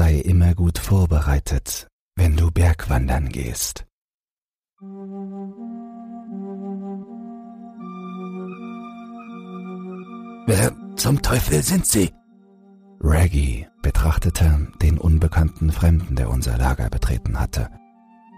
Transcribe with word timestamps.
Sei 0.00 0.14
immer 0.14 0.54
gut 0.54 0.78
vorbereitet, 0.78 1.86
wenn 2.16 2.34
du 2.34 2.50
Bergwandern 2.50 3.28
gehst. 3.28 3.84
Wer 10.46 10.72
zum 10.96 11.20
Teufel 11.20 11.62
sind 11.62 11.84
Sie? 11.84 12.14
Reggie 13.02 13.66
betrachtete 13.82 14.68
den 14.80 14.96
unbekannten 14.96 15.70
Fremden, 15.70 16.16
der 16.16 16.30
unser 16.30 16.56
Lager 16.56 16.88
betreten 16.88 17.38
hatte, 17.38 17.68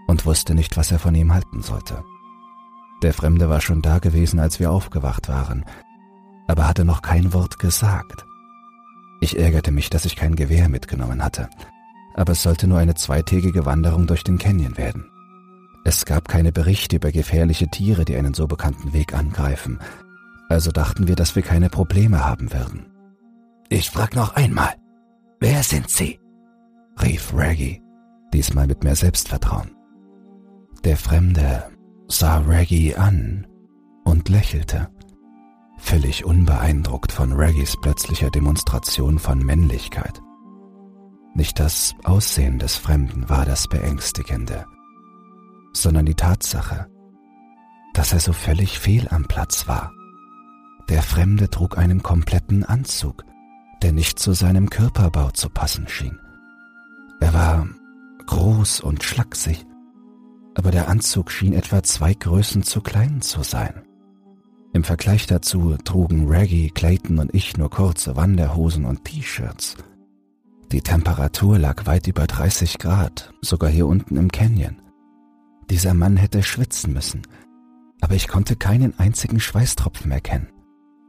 und 0.07 0.25
wusste 0.25 0.55
nicht, 0.55 0.75
was 0.75 0.91
er 0.91 0.99
von 0.99 1.15
ihm 1.15 1.33
halten 1.33 1.61
sollte. 1.61 2.03
Der 3.03 3.13
Fremde 3.13 3.47
war 3.47 3.61
schon 3.61 3.81
da 3.81 3.99
gewesen, 3.99 4.41
als 4.41 4.59
wir 4.59 4.69
aufgewacht 4.69 5.29
waren, 5.29 5.63
aber 6.45 6.67
hatte 6.67 6.83
noch 6.83 7.01
kein 7.01 7.31
Wort 7.31 7.57
gesagt. 7.57 8.25
Ich 9.23 9.39
ärgerte 9.39 9.71
mich, 9.71 9.89
dass 9.89 10.03
ich 10.03 10.17
kein 10.17 10.35
Gewehr 10.35 10.67
mitgenommen 10.67 11.23
hatte, 11.23 11.49
aber 12.13 12.33
es 12.33 12.43
sollte 12.43 12.67
nur 12.67 12.79
eine 12.79 12.93
zweitägige 12.93 13.65
Wanderung 13.65 14.05
durch 14.05 14.25
den 14.25 14.37
Canyon 14.37 14.75
werden. 14.75 15.09
Es 15.85 16.03
gab 16.03 16.27
keine 16.27 16.51
Berichte 16.51 16.97
über 16.97 17.09
gefährliche 17.09 17.69
Tiere, 17.69 18.03
die 18.03 18.17
einen 18.17 18.33
so 18.33 18.47
bekannten 18.47 18.91
Weg 18.91 19.13
angreifen, 19.13 19.79
also 20.49 20.71
dachten 20.71 21.07
wir, 21.07 21.15
dass 21.15 21.37
wir 21.37 21.41
keine 21.41 21.69
Probleme 21.69 22.25
haben 22.25 22.51
würden. 22.51 22.87
Ich 23.69 23.91
frag 23.91 24.13
noch 24.13 24.35
einmal, 24.35 24.73
wer 25.39 25.63
sind 25.63 25.89
Sie? 25.89 26.19
rief 27.01 27.33
Reggie, 27.33 27.81
diesmal 28.33 28.67
mit 28.67 28.83
mehr 28.83 28.97
Selbstvertrauen. 28.97 29.71
Der 30.83 30.97
Fremde 30.97 31.63
sah 32.09 32.39
Reggie 32.39 32.93
an 32.95 33.47
und 34.03 34.27
lächelte, 34.27 34.89
völlig 35.83 36.23
unbeeindruckt 36.23 37.11
von 37.11 37.33
Reggies 37.33 37.75
plötzlicher 37.77 38.31
Demonstration 38.31 39.19
von 39.19 39.39
Männlichkeit. 39.39 40.21
Nicht 41.35 41.59
das 41.59 41.93
Aussehen 42.03 42.57
des 42.57 42.77
Fremden 42.77 43.29
war 43.29 43.45
das 43.45 43.67
Beängstigende, 43.67 44.65
sondern 45.73 46.05
die 46.05 46.15
Tatsache, 46.15 46.87
dass 47.93 48.13
er 48.13 48.21
so 48.21 48.33
völlig 48.33 48.79
fehl 48.79 49.07
am 49.09 49.25
Platz 49.25 49.67
war. 49.67 49.91
Der 50.89 51.03
Fremde 51.03 51.49
trug 51.49 51.77
einen 51.77 52.01
kompletten 52.01 52.63
Anzug, 52.63 53.25
der 53.81 53.91
nicht 53.91 54.19
zu 54.19 54.31
seinem 54.31 54.69
Körperbau 54.69 55.31
zu 55.31 55.49
passen 55.49 55.87
schien. 55.89 56.17
Er 57.19 57.33
war 57.33 57.67
groß 58.25 58.79
und 58.79 59.03
schlaksig, 59.03 59.65
aber 60.55 60.71
der 60.71 60.87
Anzug 60.87 61.29
schien 61.29 61.53
etwa 61.53 61.83
zwei 61.83 62.13
Größen 62.13 62.63
zu 62.63 62.81
klein 62.81 63.21
zu 63.21 63.43
sein. 63.43 63.83
Im 64.73 64.83
Vergleich 64.83 65.27
dazu 65.27 65.77
trugen 65.83 66.27
Reggie, 66.27 66.71
Clayton 66.71 67.19
und 67.19 67.33
ich 67.33 67.57
nur 67.57 67.69
kurze 67.69 68.15
Wanderhosen 68.15 68.85
und 68.85 69.05
T-Shirts. 69.05 69.77
Die 70.71 70.81
Temperatur 70.81 71.59
lag 71.59 71.85
weit 71.85 72.07
über 72.07 72.25
30 72.25 72.79
Grad, 72.79 73.31
sogar 73.41 73.69
hier 73.69 73.85
unten 73.85 74.17
im 74.17 74.31
Canyon. 74.31 74.81
Dieser 75.69 75.93
Mann 75.93 76.17
hätte 76.17 76.41
schwitzen 76.41 76.91
müssen, 76.91 77.21
aber 78.01 78.15
ich 78.15 78.27
konnte 78.27 78.55
keinen 78.55 78.97
einzigen 78.97 79.39
Schweißtropfen 79.39 80.09
erkennen. 80.09 80.47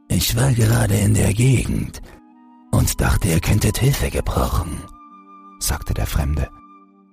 Ich 0.09 0.37
war 0.37 0.53
gerade 0.53 0.97
in 0.97 1.15
der 1.15 1.33
Gegend 1.33 2.03
und 2.71 3.01
dachte, 3.01 3.29
ihr 3.29 3.41
könntet 3.41 3.79
Hilfe 3.79 4.11
gebrauchen, 4.11 4.77
sagte 5.59 5.95
der 5.95 6.07
Fremde, 6.07 6.51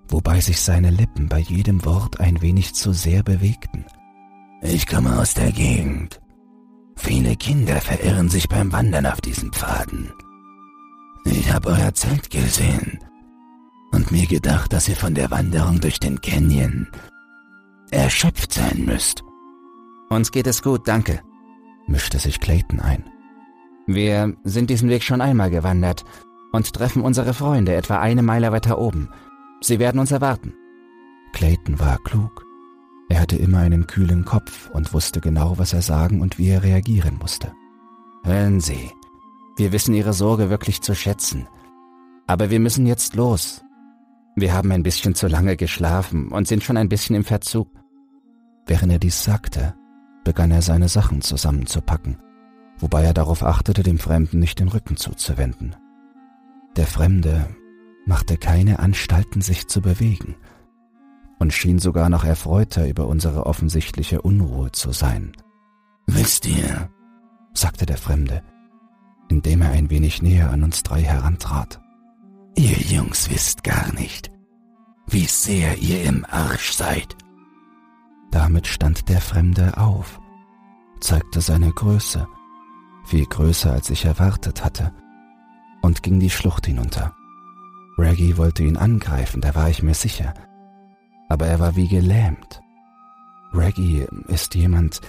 wobei 0.10 0.42
sich 0.42 0.60
seine 0.60 0.92
Lippen 0.92 1.30
bei 1.30 1.40
jedem 1.40 1.86
Wort 1.86 2.20
ein 2.20 2.42
wenig 2.42 2.74
zu 2.74 2.92
sehr 2.92 3.24
bewegten. 3.24 3.86
Ich 4.62 4.86
komme 4.86 5.18
aus 5.18 5.34
der 5.34 5.54
Gegend. 5.54 6.20
Viele 7.04 7.36
Kinder 7.36 7.82
verirren 7.82 8.30
sich 8.30 8.48
beim 8.48 8.72
Wandern 8.72 9.08
auf 9.08 9.20
diesen 9.22 9.52
Pfaden. 9.52 10.14
Ich 11.26 11.52
habe 11.52 11.70
euer 11.70 11.94
Zelt 11.96 12.30
gesehen 12.30 13.00
und 13.92 14.12
mir 14.12 14.28
gedacht, 14.28 14.72
dass 14.72 14.88
ihr 14.88 14.96
von 14.96 15.16
der 15.16 15.32
Wanderung 15.32 15.82
durch 15.82 16.00
den 16.00 16.22
Canyon 16.22 16.88
erschöpft 17.90 18.54
sein 18.54 18.86
müsst. 18.86 19.24
Uns 20.12 20.32
geht 20.32 20.46
es 20.46 20.62
gut, 20.62 20.88
danke, 20.88 21.22
mischte 21.88 22.20
sich 22.20 22.40
Clayton 22.40 22.80
ein. 22.80 23.04
Wir 23.88 24.36
sind 24.44 24.70
diesen 24.70 24.90
Weg 24.90 25.02
schon 25.02 25.22
einmal 25.22 25.50
gewandert 25.50 26.06
und 26.52 26.72
treffen 26.72 27.02
unsere 27.02 27.34
Freunde 27.34 27.74
etwa 27.74 28.00
eine 28.00 28.22
Meile 28.22 28.52
weiter 28.52 28.78
oben. 28.78 29.10
Sie 29.60 29.80
werden 29.80 30.00
uns 30.00 30.12
erwarten. 30.12 30.54
Clayton 31.34 31.80
war 31.80 31.98
klug. 32.04 32.46
Er 33.12 33.20
hatte 33.20 33.36
immer 33.36 33.58
einen 33.58 33.88
kühlen 33.88 34.24
Kopf 34.24 34.70
und 34.70 34.94
wusste 34.94 35.20
genau, 35.20 35.58
was 35.58 35.74
er 35.74 35.82
sagen 35.82 36.22
und 36.22 36.38
wie 36.38 36.48
er 36.48 36.64
reagieren 36.64 37.18
musste. 37.18 37.52
Hören 38.24 38.62
Sie, 38.62 38.90
wir 39.58 39.74
wissen 39.74 39.94
Ihre 39.94 40.14
Sorge 40.14 40.50
wirklich 40.50 40.82
zu 40.82 40.96
schätzen. 40.96 41.46
Aber 42.26 42.52
wir 42.52 42.62
müssen 42.62 42.88
jetzt 42.88 43.14
los. 43.14 43.66
Wir 44.38 44.54
haben 44.54 44.72
ein 44.72 44.84
bisschen 44.84 45.14
zu 45.14 45.28
lange 45.28 45.58
geschlafen 45.58 46.30
und 46.30 46.48
sind 46.48 46.64
schon 46.64 46.78
ein 46.78 46.88
bisschen 46.88 47.18
im 47.18 47.26
Verzug. 47.26 47.68
Während 48.66 48.94
er 48.94 49.00
dies 49.00 49.26
sagte, 49.26 49.76
begann 50.24 50.52
er 50.52 50.62
seine 50.62 50.88
Sachen 50.88 51.20
zusammenzupacken, 51.20 52.16
wobei 52.78 53.04
er 53.04 53.14
darauf 53.14 53.44
achtete, 53.44 53.84
dem 53.84 54.00
Fremden 54.00 54.40
nicht 54.40 54.62
den 54.62 54.70
Rücken 54.70 54.96
zuzuwenden. 54.96 55.76
Der 56.78 56.88
Fremde 56.88 57.46
machte 58.06 58.38
keine 58.38 58.80
Anstalten, 58.80 59.42
sich 59.42 59.68
zu 59.68 59.82
bewegen 59.82 60.38
und 61.42 61.54
schien 61.54 61.80
sogar 61.80 62.08
noch 62.10 62.24
erfreuter 62.24 62.88
über 62.88 63.08
unsere 63.08 63.48
offensichtliche 63.48 64.22
Unruhe 64.22 64.72
zu 64.74 64.92
sein. 64.92 65.32
Wisst 66.06 66.46
ihr, 66.46 66.92
sagte 67.56 67.88
der 67.88 67.98
Fremde, 67.98 68.44
indem 69.28 69.64
er 69.64 69.72
ein 69.72 69.90
wenig 69.90 70.22
näher 70.22 70.52
an 70.52 70.64
uns 70.64 70.84
drei 70.84 71.02
herantrat. 71.02 71.82
Ihr 72.56 72.78
Jungs 72.78 73.32
wisst 73.32 73.64
gar 73.64 73.92
nicht, 73.96 74.30
wie 75.08 75.26
sehr 75.26 75.80
ihr 75.80 76.04
im 76.04 76.28
Arsch 76.30 76.74
seid. 76.74 77.18
Damit 78.30 78.68
stand 78.68 79.10
der 79.10 79.20
Fremde 79.20 79.78
auf, 79.78 80.20
zeigte 81.00 81.42
seine 81.42 81.72
Größe, 81.72 82.28
viel 83.04 83.26
größer 83.26 83.74
als 83.74 83.90
ich 83.90 84.06
erwartet 84.06 84.64
hatte, 84.64 84.94
und 85.82 86.04
ging 86.04 86.20
die 86.20 86.30
Schlucht 86.30 86.68
hinunter. 86.68 87.16
Reggie 87.98 88.38
wollte 88.38 88.62
ihn 88.62 88.78
angreifen, 88.78 89.42
da 89.42 89.56
war 89.56 89.72
ich 89.72 89.82
mir 89.82 89.96
sicher, 89.96 90.36
aber 91.32 91.48
er 91.48 91.60
war 91.60 91.76
wie 91.76 91.88
gelähmt. 91.88 92.62
Reggie 93.54 94.06
ist 94.28 94.54
jemand, 94.54 95.00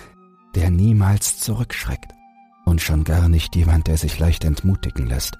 der 0.55 0.71
niemals 0.71 1.39
zurückschreckt 1.39 2.13
und 2.65 2.81
schon 2.81 3.05
gar 3.05 3.29
nicht 3.29 3.57
jemand, 3.57 3.89
der 3.89 3.97
sich 3.99 4.19
leicht 4.19 4.45
entmutigen 4.45 5.07
lässt. 5.07 5.37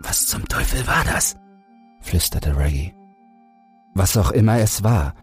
Was 0.00 0.26
zum 0.26 0.48
Teufel 0.48 0.86
war 0.86 1.04
das? 1.04 1.36
flüsterte 2.00 2.56
Reggie. 2.56 2.94
Was 3.94 4.16
auch 4.16 4.30
immer 4.30 4.58
es 4.58 4.82
war, 4.82 5.14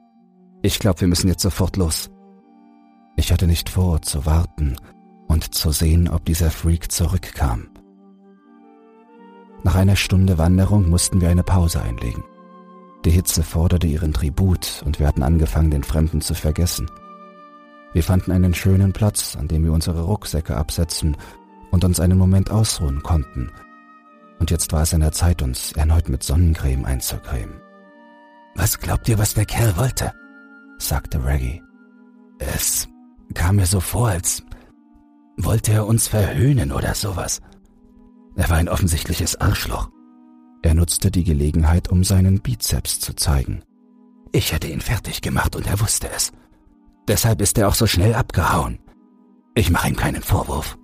ich 0.61 0.77
glaube, 0.77 1.01
wir 1.01 1.07
müssen 1.07 1.27
jetzt 1.27 1.41
sofort 1.41 1.75
los. 1.75 2.11
Ich 3.15 3.31
hatte 3.31 3.47
nicht 3.47 3.69
vor, 3.69 4.03
zu 4.03 4.27
warten 4.27 4.77
und 5.27 5.55
zu 5.55 5.71
sehen, 5.71 6.07
ob 6.07 6.25
dieser 6.25 6.51
Freak 6.51 6.91
zurückkam. 6.91 7.69
Nach 9.63 9.73
einer 9.73 9.95
Stunde 9.95 10.37
Wanderung 10.37 10.87
mussten 10.87 11.19
wir 11.19 11.29
eine 11.29 11.43
Pause 11.43 11.81
einlegen. 11.81 12.23
Die 13.07 13.13
Hitze 13.13 13.41
forderte 13.41 13.87
ihren 13.87 14.11
Tribut 14.11 14.83
und 14.85 14.99
wir 14.99 15.07
hatten 15.07 15.23
angefangen, 15.23 15.71
den 15.71 15.83
Fremden 15.85 16.19
zu 16.19 16.33
vergessen. 16.33 16.91
Wir 17.93 18.03
fanden 18.03 18.33
einen 18.33 18.53
schönen 18.53 18.91
Platz, 18.91 19.37
an 19.37 19.47
dem 19.47 19.63
wir 19.63 19.71
unsere 19.71 20.01
Rucksäcke 20.01 20.57
absetzen 20.57 21.15
und 21.71 21.85
uns 21.85 22.01
einen 22.01 22.17
Moment 22.17 22.51
ausruhen 22.51 23.01
konnten. 23.03 23.49
Und 24.39 24.51
jetzt 24.51 24.73
war 24.73 24.81
es 24.81 24.93
an 24.93 24.99
der 24.99 25.13
Zeit, 25.13 25.41
uns 25.41 25.71
erneut 25.71 26.09
mit 26.09 26.21
Sonnencreme 26.21 26.83
einzucremen. 26.83 27.61
Was 28.55 28.77
glaubt 28.77 29.07
ihr, 29.07 29.17
was 29.17 29.35
der 29.35 29.45
Kerl 29.45 29.77
wollte? 29.77 30.11
sagte 30.77 31.23
Reggie. 31.23 31.63
Es 32.39 32.89
kam 33.33 33.55
mir 33.55 33.67
so 33.67 33.79
vor, 33.79 34.09
als 34.09 34.43
wollte 35.37 35.71
er 35.71 35.87
uns 35.87 36.09
verhöhnen 36.09 36.73
oder 36.73 36.93
sowas. 36.93 37.39
Er 38.35 38.49
war 38.49 38.57
ein 38.57 38.67
offensichtliches 38.67 39.39
Arschloch. 39.39 39.91
Er 40.67 40.73
nutzte 40.73 41.11
die 41.11 41.23
Gelegenheit, 41.23 41.87
um 41.87 42.03
seinen 42.03 42.41
Bizeps 42.41 42.99
zu 42.99 43.13
zeigen. 43.15 43.61
Ich 44.33 44.51
hätte 44.51 44.67
ihn 44.67 44.81
fertig 44.81 45.21
gemacht 45.21 45.55
und 45.55 45.65
er 45.65 45.79
wusste 45.79 46.09
es. 46.13 46.33
Deshalb 47.07 47.39
ist 47.39 47.57
er 47.57 47.69
auch 47.69 47.73
so 47.73 47.87
schnell 47.87 48.13
abgehauen. 48.13 48.77
Ich 49.55 49.69
mache 49.69 49.87
ihm 49.87 49.95
keinen 49.95 50.21
Vorwurf. 50.21 50.77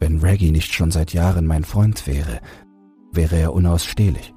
Wenn 0.00 0.20
Reggie 0.20 0.50
nicht 0.50 0.72
schon 0.72 0.90
seit 0.90 1.12
Jahren 1.12 1.44
mein 1.44 1.64
Freund 1.64 2.06
wäre, 2.06 2.40
wäre 3.12 3.36
er 3.36 3.52
unausstehlich. 3.52 4.32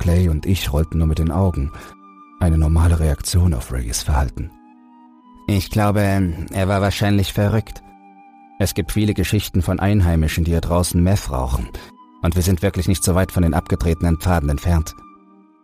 Clay 0.00 0.28
und 0.28 0.44
ich 0.44 0.70
rollten 0.70 0.98
nur 0.98 1.06
mit 1.06 1.18
den 1.18 1.30
Augen, 1.30 1.72
eine 2.40 2.58
normale 2.58 3.00
Reaktion 3.00 3.54
auf 3.54 3.72
Reggies 3.72 4.02
Verhalten. 4.02 4.50
Ich 5.46 5.70
glaube, 5.70 6.02
er 6.02 6.68
war 6.68 6.82
wahrscheinlich 6.82 7.32
verrückt. 7.32 7.82
Es 8.58 8.74
gibt 8.74 8.92
viele 8.92 9.14
Geschichten 9.14 9.62
von 9.62 9.80
Einheimischen, 9.80 10.44
die 10.44 10.50
hier 10.50 10.60
draußen 10.60 11.02
Meth 11.02 11.30
rauchen. 11.30 11.70
Und 12.22 12.36
wir 12.36 12.42
sind 12.42 12.62
wirklich 12.62 12.88
nicht 12.88 13.04
so 13.04 13.14
weit 13.14 13.32
von 13.32 13.42
den 13.42 13.54
abgetretenen 13.54 14.18
Pfaden 14.18 14.48
entfernt, 14.48 14.94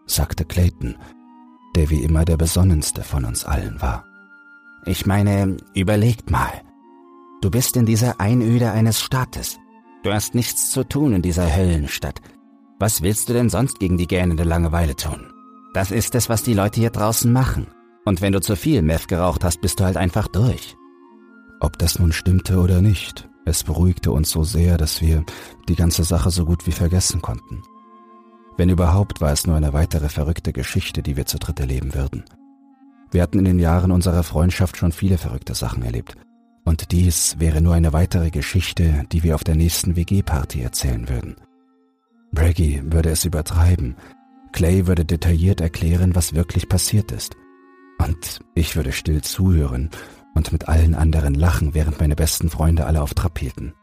sagte 0.07 0.45
Clayton, 0.45 0.97
der 1.77 1.89
wie 1.91 2.03
immer 2.03 2.25
der 2.25 2.37
besonnenste 2.37 3.03
von 3.03 3.25
uns 3.25 3.45
allen 3.45 3.81
war. 3.81 4.05
Ich 4.85 5.07
meine, 5.07 5.57
überlegt 5.75 6.31
mal. 6.31 6.51
Du 7.41 7.51
bist 7.51 7.77
in 7.77 7.87
dieser 7.87 8.21
Einöde 8.21 8.73
eines 8.73 9.01
Staates. 9.01 9.59
Du 10.03 10.13
hast 10.13 10.35
nichts 10.35 10.71
zu 10.71 10.85
tun 10.85 11.13
in 11.13 11.23
dieser 11.23 11.55
Höllenstadt. 11.55 12.21
Was 12.81 13.03
willst 13.03 13.29
du 13.29 13.33
denn 13.33 13.51
sonst 13.51 13.79
gegen 13.79 13.99
die 13.99 14.07
gähnende 14.07 14.45
Langeweile 14.45 14.97
tun? 14.97 15.33
Das 15.75 15.91
ist 15.91 16.15
es, 16.15 16.29
was 16.29 16.43
die 16.43 16.55
Leute 16.55 16.81
hier 16.81 16.91
draußen 16.91 17.33
machen. 17.33 17.67
Und 18.05 18.21
wenn 18.21 18.33
du 18.33 18.41
zu 18.41 18.57
viel 18.57 18.83
Meth 18.83 19.09
geraucht 19.09 19.45
hast, 19.45 19.61
bist 19.61 19.79
du 19.81 19.85
halt 19.85 19.97
einfach 19.97 20.29
durch. 20.29 20.77
Ob 21.61 21.79
das 21.79 21.99
nun 21.99 22.13
stimmte 22.13 22.59
oder 22.59 22.81
nicht, 22.81 23.28
es 23.49 23.65
beruhigte 23.65 24.13
uns 24.13 24.31
so 24.31 24.45
sehr, 24.45 24.77
dass 24.77 25.01
wir 25.01 25.25
die 25.69 25.75
ganze 25.75 26.05
Sache 26.05 26.31
so 26.31 26.45
gut 26.45 26.67
wie 26.67 26.73
vergessen 26.73 27.23
konnten. 27.23 27.63
Wenn 28.57 28.69
überhaupt, 28.69 29.21
war 29.21 29.33
es 29.33 29.47
nur 29.47 29.57
eine 29.57 29.73
weitere 29.73 30.09
verrückte 30.09 30.53
Geschichte, 30.53 31.03
die 31.03 31.17
wir 31.17 31.27
zu 31.27 31.39
dritt 31.39 31.61
erleben 31.61 31.95
würden. 31.95 32.25
Wir 33.11 33.23
hatten 33.23 33.39
in 33.39 33.45
den 33.45 33.59
Jahren 33.59 33.91
unserer 33.91 34.23
Freundschaft 34.23 34.77
schon 34.77 34.93
viele 34.93 35.17
verrückte 35.17 35.55
Sachen 35.55 35.83
erlebt. 35.83 36.17
Und 36.65 36.93
dies 36.93 37.37
wäre 37.39 37.63
nur 37.63 37.75
eine 37.75 37.93
weitere 37.93 38.31
Geschichte, 38.31 39.05
die 39.13 39.23
wir 39.23 39.35
auf 39.35 39.45
der 39.45 39.55
nächsten 39.55 39.97
WG-Party 39.97 40.61
erzählen 40.61 41.09
würden. 41.09 41.37
Braggy 42.33 42.83
würde 42.85 43.11
es 43.11 43.25
übertreiben, 43.25 43.97
Clay 44.53 44.87
würde 44.87 45.05
detailliert 45.05 45.61
erklären, 45.61 46.15
was 46.15 46.35
wirklich 46.35 46.69
passiert 46.69 47.13
ist. 47.13 47.37
Und 47.99 48.41
ich 48.55 48.77
würde 48.77 48.93
still 48.93 49.23
zuhören 49.23 49.91
und 50.39 50.53
mit 50.53 50.69
allen 50.69 50.95
anderen 50.95 51.35
lachen, 51.35 51.75
während 51.75 52.01
meine 52.01 52.17
besten 52.17 52.49
Freunde 52.49 52.87
alle 52.87 53.03
auf 53.03 53.13
Trab 53.13 53.39
hielten. 53.39 53.75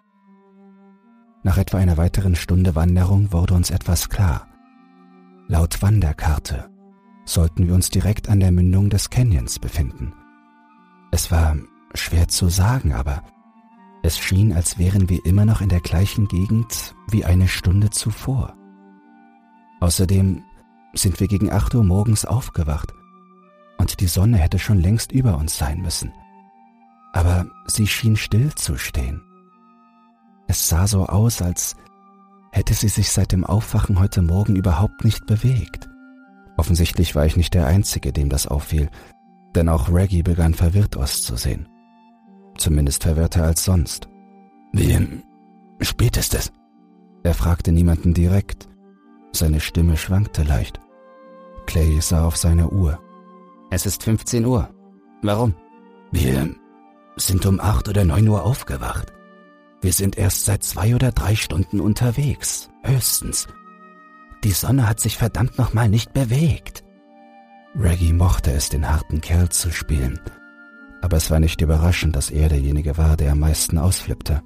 Nach 1.43 1.57
etwa 1.57 1.77
einer 1.77 1.97
weiteren 1.97 2.35
Stunde 2.35 2.75
Wanderung 2.75 3.31
wurde 3.31 3.53
uns 3.53 3.69
etwas 3.69 4.09
klar. 4.09 4.47
Laut 5.47 5.83
Wanderkarte 5.83 6.69
sollten 7.25 7.67
wir 7.67 7.75
uns 7.75 7.89
direkt 7.89 8.29
an 8.29 8.39
der 8.39 8.51
Mündung 8.51 8.89
des 8.89 9.09
Canyons 9.09 9.59
befinden. 9.59 10.13
Es 11.11 11.29
war 11.29 11.57
schwer 11.93 12.29
zu 12.29 12.47
sagen, 12.47 12.93
aber 12.93 13.21
es 14.01 14.17
schien, 14.17 14.53
als 14.53 14.79
wären 14.79 15.09
wir 15.09 15.25
immer 15.25 15.45
noch 15.45 15.61
in 15.61 15.69
der 15.69 15.81
gleichen 15.81 16.27
Gegend 16.27 16.95
wie 17.09 17.25
eine 17.25 17.47
Stunde 17.47 17.89
zuvor. 17.89 18.55
Außerdem 19.81 20.41
sind 20.93 21.19
wir 21.19 21.27
gegen 21.27 21.51
acht 21.51 21.75
Uhr 21.75 21.83
morgens 21.83 22.23
aufgewacht 22.23 22.93
und 23.77 23.99
die 23.99 24.07
Sonne 24.07 24.37
hätte 24.37 24.57
schon 24.57 24.79
längst 24.79 25.11
über 25.11 25.37
uns 25.37 25.57
sein 25.57 25.81
müssen. 25.81 26.13
Aber 27.15 27.47
sie 27.65 27.87
schien 27.87 28.17
still 28.17 28.53
zu 28.55 28.77
stehen. 28.77 29.21
Es 30.47 30.67
sah 30.67 30.85
so 30.85 31.05
aus, 31.05 31.41
als 31.41 31.77
hätte 32.51 32.73
sie 32.73 32.89
sich 32.89 33.09
seit 33.09 33.31
dem 33.31 33.45
Aufwachen 33.45 33.99
heute 33.99 34.21
Morgen 34.21 34.57
überhaupt 34.57 35.05
nicht 35.05 35.25
bewegt. 35.25 35.87
Offensichtlich 36.57 37.15
war 37.15 37.25
ich 37.25 37.37
nicht 37.37 37.53
der 37.53 37.67
Einzige, 37.67 38.11
dem 38.11 38.27
das 38.27 38.47
auffiel, 38.47 38.89
denn 39.55 39.69
auch 39.69 39.89
Reggie 39.89 40.23
begann 40.23 40.53
verwirrt 40.53 40.97
auszusehen. 40.97 41.69
Zumindest 42.57 43.03
verwirrter 43.03 43.45
als 43.45 43.63
sonst. 43.63 44.09
Wie 44.73 45.23
spät 45.79 46.17
ist 46.17 46.33
es? 46.33 46.51
Er 47.23 47.33
fragte 47.33 47.71
niemanden 47.71 48.13
direkt. 48.13 48.67
Seine 49.31 49.61
Stimme 49.61 49.95
schwankte 49.95 50.43
leicht. 50.43 50.81
Clay 51.65 51.97
sah 52.01 52.25
auf 52.25 52.35
seine 52.35 52.69
Uhr. 52.71 52.99
Es 53.71 53.85
ist 53.85 54.03
15 54.03 54.45
Uhr. 54.45 54.69
Warum? 55.21 55.55
Wir 56.11 56.55
sind 57.15 57.45
um 57.45 57.59
acht 57.59 57.87
oder 57.87 58.05
neun 58.05 58.27
Uhr 58.27 58.43
aufgewacht. 58.43 59.13
Wir 59.81 59.93
sind 59.93 60.17
erst 60.17 60.45
seit 60.45 60.63
zwei 60.63 60.95
oder 60.95 61.11
drei 61.11 61.35
Stunden 61.35 61.79
unterwegs, 61.79 62.69
höchstens. 62.83 63.47
Die 64.43 64.51
Sonne 64.51 64.87
hat 64.87 64.99
sich 64.99 65.17
verdammt 65.17 65.57
nochmal 65.57 65.89
nicht 65.89 66.13
bewegt. 66.13 66.83
Reggie 67.77 68.13
mochte 68.13 68.51
es, 68.51 68.69
den 68.69 68.89
harten 68.89 69.21
Kerl 69.21 69.49
zu 69.49 69.71
spielen, 69.71 70.19
aber 71.01 71.17
es 71.17 71.29
war 71.29 71.39
nicht 71.39 71.61
überraschend, 71.61 72.15
dass 72.15 72.31
er 72.31 72.49
derjenige 72.49 72.97
war, 72.97 73.17
der 73.17 73.33
am 73.33 73.39
meisten 73.39 73.77
ausflippte. 73.77 74.41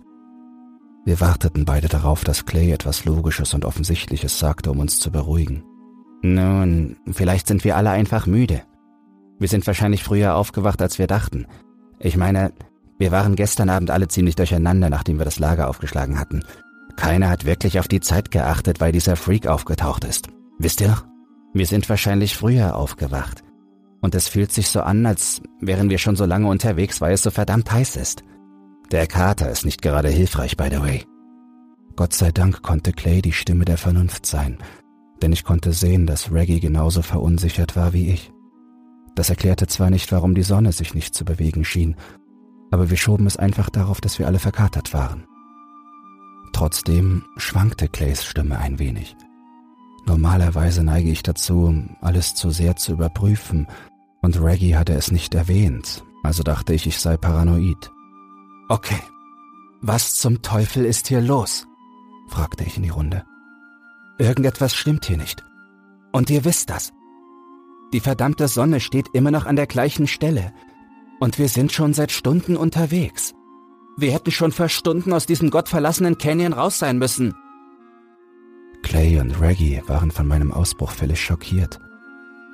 Wir 1.05 1.21
warteten 1.21 1.63
beide 1.63 1.87
darauf, 1.87 2.23
dass 2.23 2.45
Clay 2.45 2.71
etwas 2.71 3.05
Logisches 3.05 3.53
und 3.53 3.65
Offensichtliches 3.65 4.37
sagte, 4.37 4.71
um 4.71 4.79
uns 4.79 4.99
zu 4.99 5.11
beruhigen. 5.11 5.63
Nun, 6.21 6.97
vielleicht 7.09 7.47
sind 7.47 7.63
wir 7.63 7.77
alle 7.77 7.91
einfach 7.91 8.27
müde. 8.27 8.61
Wir 9.39 9.47
sind 9.47 9.65
wahrscheinlich 9.65 10.03
früher 10.03 10.35
aufgewacht, 10.35 10.81
als 10.81 10.99
wir 10.99 11.07
dachten. 11.07 11.47
Ich 11.99 12.17
meine, 12.17 12.53
wir 12.97 13.11
waren 13.11 13.35
gestern 13.35 13.69
Abend 13.69 13.91
alle 13.91 14.07
ziemlich 14.07 14.35
durcheinander, 14.35 14.89
nachdem 14.89 15.17
wir 15.17 15.25
das 15.25 15.39
Lager 15.39 15.69
aufgeschlagen 15.69 16.19
hatten. 16.19 16.43
Keiner 16.95 17.29
hat 17.29 17.45
wirklich 17.45 17.79
auf 17.79 17.87
die 17.87 18.01
Zeit 18.01 18.31
geachtet, 18.31 18.81
weil 18.81 18.91
dieser 18.91 19.15
Freak 19.15 19.47
aufgetaucht 19.47 20.03
ist. 20.03 20.27
Wisst 20.57 20.81
ihr 20.81 20.89
noch? 20.89 21.05
Wir 21.53 21.65
sind 21.65 21.87
wahrscheinlich 21.89 22.35
früher 22.35 22.75
aufgewacht. 22.75 23.43
Und 24.01 24.15
es 24.15 24.27
fühlt 24.27 24.51
sich 24.51 24.69
so 24.69 24.81
an, 24.81 25.05
als 25.05 25.41
wären 25.59 25.89
wir 25.89 25.97
schon 25.97 26.15
so 26.15 26.25
lange 26.25 26.47
unterwegs, 26.47 27.01
weil 27.01 27.13
es 27.13 27.23
so 27.23 27.31
verdammt 27.31 27.71
heiß 27.71 27.95
ist. 27.95 28.23
Der 28.91 29.07
Kater 29.07 29.49
ist 29.49 29.65
nicht 29.65 29.81
gerade 29.81 30.09
hilfreich, 30.09 30.57
by 30.57 30.67
the 30.71 30.81
way. 30.81 31.05
Gott 31.95 32.13
sei 32.13 32.31
Dank 32.31 32.61
konnte 32.61 32.93
Clay 32.93 33.21
die 33.21 33.33
Stimme 33.33 33.65
der 33.65 33.77
Vernunft 33.77 34.25
sein, 34.25 34.57
denn 35.21 35.33
ich 35.33 35.43
konnte 35.43 35.73
sehen, 35.73 36.07
dass 36.07 36.31
Reggie 36.31 36.59
genauso 36.59 37.01
verunsichert 37.01 37.75
war 37.75 37.93
wie 37.93 38.09
ich. 38.09 38.31
Das 39.15 39.29
erklärte 39.29 39.67
zwar 39.67 39.89
nicht, 39.89 40.11
warum 40.11 40.35
die 40.35 40.43
Sonne 40.43 40.71
sich 40.71 40.93
nicht 40.93 41.13
zu 41.13 41.25
bewegen 41.25 41.65
schien, 41.65 41.95
aber 42.71 42.89
wir 42.89 42.97
schoben 42.97 43.25
es 43.25 43.37
einfach 43.37 43.69
darauf, 43.69 44.01
dass 44.01 44.19
wir 44.19 44.27
alle 44.27 44.39
verkatert 44.39 44.93
waren. 44.93 45.25
Trotzdem 46.53 47.23
schwankte 47.37 47.87
Clays 47.87 48.23
Stimme 48.23 48.59
ein 48.59 48.79
wenig. 48.79 49.15
Normalerweise 50.05 50.83
neige 50.83 51.09
ich 51.09 51.23
dazu, 51.23 51.83
alles 52.01 52.35
zu 52.35 52.49
sehr 52.49 52.75
zu 52.75 52.93
überprüfen, 52.93 53.67
und 54.21 54.41
Reggie 54.41 54.75
hatte 54.75 54.93
es 54.93 55.11
nicht 55.11 55.33
erwähnt, 55.33 56.03
also 56.23 56.43
dachte 56.43 56.73
ich, 56.73 56.85
ich 56.85 56.99
sei 56.99 57.15
paranoid. 57.15 57.91
Okay, 58.67 58.99
was 59.81 60.15
zum 60.15 60.41
Teufel 60.41 60.85
ist 60.85 61.07
hier 61.07 61.21
los? 61.21 61.65
fragte 62.27 62.63
ich 62.65 62.77
in 62.77 62.83
die 62.83 62.89
Runde. 62.89 63.23
Irgendetwas 64.17 64.75
stimmt 64.75 65.05
hier 65.05 65.17
nicht. 65.17 65.43
Und 66.11 66.29
ihr 66.29 66.43
wisst 66.43 66.69
das. 66.69 66.91
Die 67.93 67.99
verdammte 67.99 68.47
Sonne 68.47 68.79
steht 68.79 69.09
immer 69.13 69.31
noch 69.31 69.45
an 69.45 69.55
der 69.55 69.67
gleichen 69.67 70.07
Stelle. 70.07 70.53
Und 71.19 71.39
wir 71.39 71.49
sind 71.49 71.71
schon 71.71 71.93
seit 71.93 72.11
Stunden 72.11 72.55
unterwegs. 72.55 73.33
Wir 73.97 74.13
hätten 74.13 74.31
schon 74.31 74.51
vor 74.51 74.69
Stunden 74.69 75.11
aus 75.11 75.25
diesem 75.25 75.49
gottverlassenen 75.49 76.17
Canyon 76.17 76.53
raus 76.53 76.79
sein 76.79 76.97
müssen. 76.97 77.33
Clay 78.83 79.19
und 79.19 79.41
Reggie 79.41 79.81
waren 79.87 80.11
von 80.11 80.25
meinem 80.27 80.53
Ausbruch 80.53 80.91
völlig 80.91 81.21
schockiert. 81.21 81.79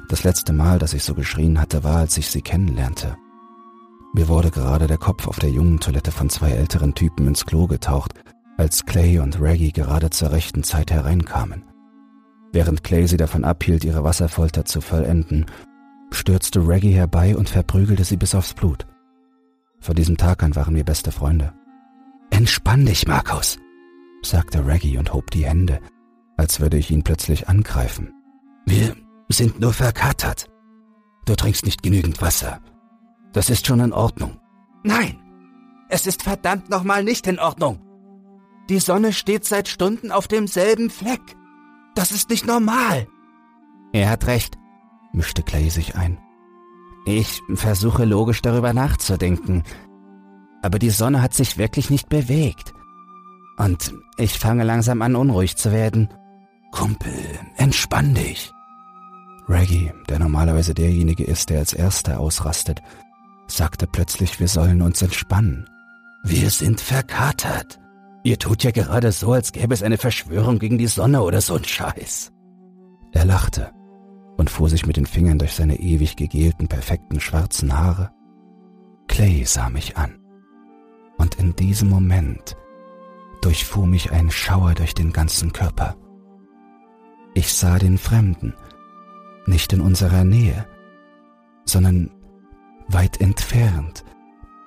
Das 0.09 0.23
letzte 0.23 0.53
Mal, 0.53 0.79
dass 0.79 0.93
ich 0.93 1.03
so 1.03 1.13
geschrien 1.13 1.59
hatte, 1.59 1.83
war, 1.83 1.97
als 1.97 2.17
ich 2.17 2.27
sie 2.27 2.41
kennenlernte. 2.41 3.17
Mir 4.13 4.27
wurde 4.27 4.49
gerade 4.49 4.87
der 4.87 4.97
Kopf 4.97 5.27
auf 5.27 5.39
der 5.39 5.49
jungen 5.49 5.79
Toilette 5.79 6.11
von 6.11 6.29
zwei 6.29 6.51
älteren 6.51 6.95
Typen 6.95 7.27
ins 7.27 7.45
Klo 7.45 7.67
getaucht, 7.67 8.13
als 8.57 8.85
Clay 8.85 9.19
und 9.19 9.41
Reggie 9.41 9.71
gerade 9.71 10.09
zur 10.09 10.31
rechten 10.31 10.63
Zeit 10.63 10.89
hereinkamen. 10.91 11.63
Während 12.55 12.85
Clay 12.85 13.05
sie 13.05 13.17
davon 13.17 13.43
abhielt, 13.43 13.83
ihre 13.83 14.05
Wasserfolter 14.05 14.63
zu 14.63 14.79
vollenden, 14.79 15.45
stürzte 16.11 16.65
Reggie 16.65 16.93
herbei 16.93 17.35
und 17.35 17.49
verprügelte 17.49 18.05
sie 18.05 18.15
bis 18.15 18.33
aufs 18.33 18.53
Blut. 18.53 18.87
Von 19.81 19.93
diesem 19.93 20.15
Tag 20.15 20.41
an 20.41 20.55
waren 20.55 20.73
wir 20.73 20.85
beste 20.85 21.11
Freunde. 21.11 21.53
Entspann 22.29 22.85
dich, 22.85 23.09
Markus, 23.09 23.57
sagte 24.21 24.65
Reggie 24.65 24.97
und 24.97 25.13
hob 25.13 25.31
die 25.31 25.43
Hände, 25.45 25.81
als 26.37 26.61
würde 26.61 26.77
ich 26.77 26.91
ihn 26.91 27.03
plötzlich 27.03 27.49
angreifen. 27.49 28.13
Wir 28.65 28.95
sind 29.27 29.59
nur 29.59 29.73
verkatert. 29.73 30.47
Du 31.25 31.35
trinkst 31.35 31.65
nicht 31.65 31.83
genügend 31.83 32.21
Wasser. 32.21 32.61
Das 33.33 33.49
ist 33.49 33.67
schon 33.67 33.81
in 33.81 33.91
Ordnung. 33.91 34.39
Nein, 34.85 35.19
es 35.89 36.07
ist 36.07 36.23
verdammt 36.23 36.69
nochmal 36.69 37.03
nicht 37.03 37.27
in 37.27 37.37
Ordnung. 37.37 37.81
Die 38.69 38.79
Sonne 38.79 39.11
steht 39.11 39.43
seit 39.43 39.67
Stunden 39.67 40.09
auf 40.09 40.29
demselben 40.29 40.89
Fleck. 40.89 41.35
Das 41.95 42.11
ist 42.11 42.29
nicht 42.29 42.45
normal. 42.45 43.07
Er 43.93 44.09
hat 44.09 44.27
recht, 44.27 44.57
mischte 45.13 45.41
Clay 45.41 45.69
sich 45.69 45.95
ein. 45.95 46.17
Ich 47.05 47.41
versuche 47.53 48.03
logisch 48.03 48.41
darüber 48.41 48.73
nachzudenken, 48.73 49.63
aber 50.61 50.79
die 50.79 50.89
Sonne 50.89 51.21
hat 51.21 51.33
sich 51.33 51.57
wirklich 51.57 51.89
nicht 51.89 52.09
bewegt. 52.09 52.73
Und 53.57 53.93
ich 54.17 54.37
fange 54.39 54.63
langsam 54.63 55.01
an, 55.01 55.15
unruhig 55.15 55.55
zu 55.55 55.71
werden. 55.71 56.09
Kumpel, 56.71 57.13
entspann 57.55 58.15
dich. 58.15 58.51
Reggie, 59.47 59.91
der 60.09 60.19
normalerweise 60.19 60.73
derjenige 60.73 61.23
ist, 61.23 61.49
der 61.49 61.59
als 61.59 61.73
Erster 61.73 62.19
ausrastet, 62.19 62.81
sagte 63.47 63.87
plötzlich, 63.87 64.39
wir 64.39 64.47
sollen 64.47 64.81
uns 64.81 65.01
entspannen. 65.01 65.69
Wir 66.23 66.49
sind 66.49 66.81
verkatert. 66.81 67.79
Ihr 68.25 68.39
tut 68.39 68.63
ja 68.63 68.71
gerade 68.71 69.11
so, 69.11 69.33
als 69.33 69.51
gäbe 69.51 69.75
es 69.75 69.83
eine 69.83 69.99
Verschwörung 69.99 70.57
gegen 70.57 70.79
die 70.79 70.87
Sonne 70.87 71.21
oder 71.21 71.41
so 71.41 71.53
ein 71.57 71.63
Scheiß. 71.63 72.33
Er 73.11 73.23
lachte 73.23 73.71
und 74.37 74.49
fuhr 74.49 74.67
sich 74.67 74.87
mit 74.87 74.97
den 74.97 75.05
Fingern 75.05 75.37
durch 75.37 75.53
seine 75.53 75.79
ewig 75.79 76.15
gegelten, 76.15 76.67
perfekten 76.67 77.19
schwarzen 77.19 77.77
Haare. 77.77 78.09
Clay 79.07 79.45
sah 79.45 79.69
mich 79.69 79.95
an. 79.95 80.17
Und 81.19 81.35
in 81.35 81.55
diesem 81.55 81.89
Moment 81.89 82.57
durchfuhr 83.41 83.85
mich 83.85 84.11
ein 84.11 84.31
Schauer 84.31 84.73
durch 84.73 84.95
den 84.95 85.13
ganzen 85.13 85.53
Körper. 85.53 85.95
Ich 87.35 87.53
sah 87.53 87.77
den 87.77 87.99
Fremden, 87.99 88.55
nicht 89.45 89.71
in 89.71 89.81
unserer 89.81 90.23
Nähe, 90.23 90.65
sondern 91.65 92.09
weit 92.87 93.21
entfernt, 93.21 94.03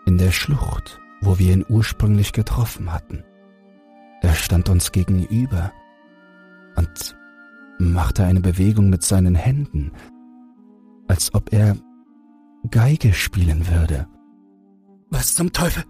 in 0.06 0.16
der 0.16 0.30
Schlucht, 0.30 1.00
wo 1.22 1.40
wir 1.40 1.54
ihn 1.54 1.66
ursprünglich 1.68 2.32
getroffen 2.32 2.92
hatten. 2.92 3.24
Er 4.20 4.34
stand 4.34 4.68
uns 4.68 4.92
gegenüber 4.92 5.72
und 6.76 7.16
machte 7.78 8.24
eine 8.24 8.40
Bewegung 8.40 8.90
mit 8.90 9.02
seinen 9.02 9.34
Händen, 9.34 9.92
als 11.06 11.34
ob 11.34 11.52
er 11.52 11.76
Geige 12.70 13.14
spielen 13.14 13.68
würde. 13.68 14.08
Was 15.10 15.34
zum 15.34 15.52
Teufel? 15.52 15.84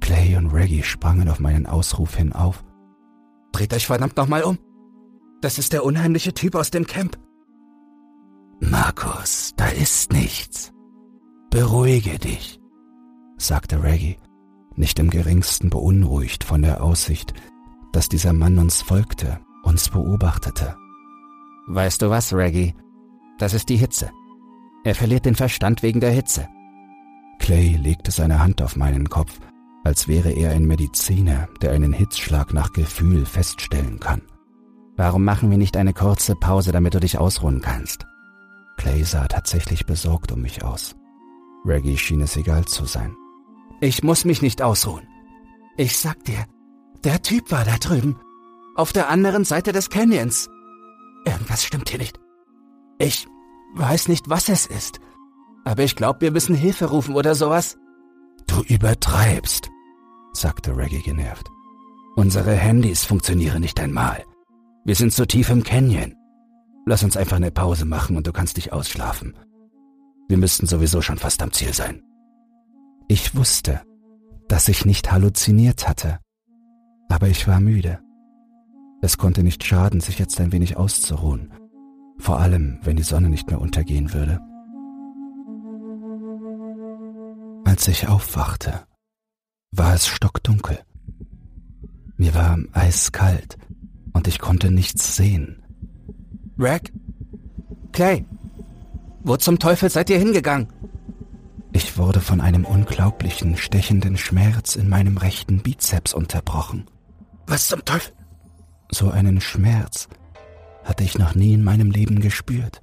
Clay 0.00 0.36
und 0.36 0.52
Reggie 0.52 0.82
sprangen 0.82 1.28
auf 1.28 1.40
meinen 1.40 1.66
Ausruf 1.66 2.14
hin 2.14 2.32
auf. 2.32 2.64
Dreht 3.52 3.74
euch 3.74 3.86
verdammt 3.86 4.16
nochmal 4.16 4.44
um. 4.44 4.58
Das 5.40 5.58
ist 5.58 5.72
der 5.72 5.84
unheimliche 5.84 6.32
Typ 6.32 6.54
aus 6.54 6.70
dem 6.70 6.86
Camp. 6.86 7.18
Markus, 8.60 9.52
da 9.56 9.68
ist 9.68 10.12
nichts. 10.12 10.72
Beruhige 11.50 12.18
dich, 12.18 12.60
sagte 13.36 13.82
Reggie, 13.82 14.18
nicht 14.78 14.98
im 14.98 15.10
geringsten 15.10 15.70
beunruhigt 15.70 16.44
von 16.44 16.62
der 16.62 16.82
Aussicht, 16.82 17.34
dass 17.92 18.08
dieser 18.08 18.32
Mann 18.32 18.58
uns 18.58 18.82
folgte, 18.82 19.40
uns 19.62 19.88
beobachtete. 19.88 20.76
Weißt 21.66 22.02
du 22.02 22.10
was, 22.10 22.32
Reggie? 22.32 22.74
Das 23.38 23.54
ist 23.54 23.68
die 23.68 23.76
Hitze. 23.76 24.10
Er 24.84 24.94
verliert 24.94 25.26
den 25.26 25.34
Verstand 25.34 25.82
wegen 25.82 26.00
der 26.00 26.10
Hitze. 26.10 26.48
Clay 27.38 27.76
legte 27.76 28.10
seine 28.10 28.40
Hand 28.40 28.62
auf 28.62 28.76
meinen 28.76 29.08
Kopf, 29.08 29.38
als 29.84 30.08
wäre 30.08 30.30
er 30.30 30.52
ein 30.52 30.66
Mediziner, 30.66 31.48
der 31.60 31.72
einen 31.72 31.92
Hitzschlag 31.92 32.52
nach 32.52 32.72
Gefühl 32.72 33.26
feststellen 33.26 34.00
kann. 34.00 34.22
Warum 34.96 35.24
machen 35.24 35.50
wir 35.50 35.58
nicht 35.58 35.76
eine 35.76 35.92
kurze 35.92 36.34
Pause, 36.34 36.72
damit 36.72 36.94
du 36.94 37.00
dich 37.00 37.18
ausruhen 37.18 37.60
kannst? 37.60 38.06
Clay 38.76 39.04
sah 39.04 39.26
tatsächlich 39.28 39.86
besorgt 39.86 40.32
um 40.32 40.42
mich 40.42 40.64
aus. 40.64 40.96
Reggie 41.64 41.96
schien 41.96 42.20
es 42.20 42.36
egal 42.36 42.64
zu 42.64 42.84
sein. 42.84 43.14
Ich 43.80 44.02
muss 44.02 44.24
mich 44.24 44.42
nicht 44.42 44.62
ausruhen. 44.62 45.06
Ich 45.76 45.96
sag 45.98 46.24
dir, 46.24 46.44
der 47.04 47.22
Typ 47.22 47.52
war 47.52 47.64
da 47.64 47.76
drüben, 47.76 48.18
auf 48.74 48.92
der 48.92 49.08
anderen 49.08 49.44
Seite 49.44 49.72
des 49.72 49.90
Canyons. 49.90 50.48
Irgendwas 51.24 51.64
stimmt 51.64 51.88
hier 51.88 51.98
nicht. 51.98 52.18
Ich 52.98 53.26
weiß 53.74 54.08
nicht, 54.08 54.28
was 54.28 54.48
es 54.48 54.66
ist, 54.66 54.98
aber 55.64 55.84
ich 55.84 55.94
glaube, 55.94 56.22
wir 56.22 56.30
müssen 56.32 56.56
Hilfe 56.56 56.86
rufen 56.86 57.14
oder 57.14 57.34
sowas. 57.34 57.76
Du 58.48 58.62
übertreibst, 58.62 59.70
sagte 60.32 60.76
Reggie 60.76 61.02
genervt. 61.02 61.46
Unsere 62.16 62.54
Handys 62.54 63.04
funktionieren 63.04 63.60
nicht 63.60 63.78
einmal. 63.78 64.24
Wir 64.84 64.96
sind 64.96 65.12
so 65.12 65.24
tief 65.24 65.50
im 65.50 65.62
Canyon. 65.62 66.14
Lass 66.86 67.04
uns 67.04 67.16
einfach 67.16 67.36
eine 67.36 67.52
Pause 67.52 67.84
machen 67.84 68.16
und 68.16 68.26
du 68.26 68.32
kannst 68.32 68.56
dich 68.56 68.72
ausschlafen. 68.72 69.36
Wir 70.28 70.38
müssten 70.38 70.66
sowieso 70.66 71.00
schon 71.00 71.18
fast 71.18 71.40
am 71.42 71.52
Ziel 71.52 71.72
sein. 71.72 72.02
Ich 73.10 73.34
wusste, 73.34 73.80
dass 74.48 74.68
ich 74.68 74.84
nicht 74.84 75.10
halluziniert 75.10 75.88
hatte, 75.88 76.18
aber 77.08 77.28
ich 77.28 77.48
war 77.48 77.58
müde. 77.58 78.00
Es 79.00 79.16
konnte 79.16 79.42
nicht 79.42 79.64
schaden, 79.64 80.00
sich 80.00 80.18
jetzt 80.18 80.38
ein 80.40 80.52
wenig 80.52 80.76
auszuruhen, 80.76 81.50
vor 82.18 82.38
allem 82.38 82.80
wenn 82.82 82.96
die 82.96 83.02
Sonne 83.02 83.30
nicht 83.30 83.48
mehr 83.48 83.62
untergehen 83.62 84.12
würde. 84.12 84.40
Als 87.64 87.88
ich 87.88 88.08
aufwachte, 88.08 88.82
war 89.72 89.94
es 89.94 90.06
stockdunkel. 90.06 90.78
Mir 92.18 92.34
war 92.34 92.58
eiskalt 92.72 93.56
und 94.12 94.28
ich 94.28 94.38
konnte 94.38 94.70
nichts 94.70 95.16
sehen. 95.16 95.62
Rag? 96.58 96.92
Clay? 97.92 98.26
Wo 99.22 99.38
zum 99.38 99.58
Teufel 99.58 99.88
seid 99.88 100.10
ihr 100.10 100.18
hingegangen? 100.18 100.68
Ich 101.78 101.96
wurde 101.96 102.20
von 102.20 102.40
einem 102.40 102.64
unglaublichen, 102.64 103.56
stechenden 103.56 104.16
Schmerz 104.16 104.74
in 104.74 104.88
meinem 104.88 105.16
rechten 105.16 105.60
Bizeps 105.60 106.12
unterbrochen. 106.12 106.86
Was 107.46 107.68
zum 107.68 107.84
Teufel? 107.84 108.12
So 108.90 109.12
einen 109.12 109.40
Schmerz 109.40 110.08
hatte 110.82 111.04
ich 111.04 111.16
noch 111.18 111.36
nie 111.36 111.54
in 111.54 111.62
meinem 111.62 111.92
Leben 111.92 112.18
gespürt. 112.18 112.82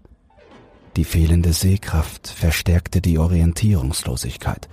Die 0.95 1.03
fehlende 1.03 1.51
Sehkraft 1.51 2.29
verstärkte 2.29 3.01
die 3.01 3.17
Orientierungslosigkeit, 3.17 4.69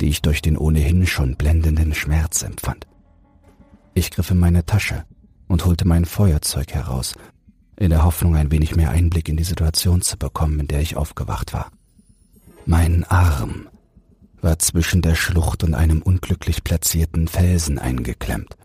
die 0.00 0.08
ich 0.08 0.22
durch 0.22 0.40
den 0.40 0.56
ohnehin 0.56 1.06
schon 1.06 1.36
blendenden 1.36 1.92
Schmerz 1.92 2.42
empfand. 2.42 2.86
Ich 3.92 4.10
griff 4.10 4.30
in 4.30 4.38
meine 4.38 4.64
Tasche 4.64 5.04
und 5.46 5.66
holte 5.66 5.86
mein 5.86 6.06
Feuerzeug 6.06 6.72
heraus, 6.72 7.16
in 7.76 7.90
der 7.90 8.02
Hoffnung, 8.02 8.34
ein 8.34 8.50
wenig 8.50 8.76
mehr 8.76 8.92
Einblick 8.92 9.28
in 9.28 9.36
die 9.36 9.44
Situation 9.44 10.00
zu 10.00 10.16
bekommen, 10.16 10.58
in 10.58 10.68
der 10.68 10.80
ich 10.80 10.96
aufgewacht 10.96 11.52
war. 11.52 11.70
Mein 12.70 13.04
Arm 13.04 13.66
war 14.42 14.58
zwischen 14.58 15.00
der 15.00 15.14
Schlucht 15.14 15.64
und 15.64 15.72
einem 15.72 16.02
unglücklich 16.02 16.62
platzierten 16.62 17.26
Felsen 17.26 17.78
eingeklemmt. 17.78 18.58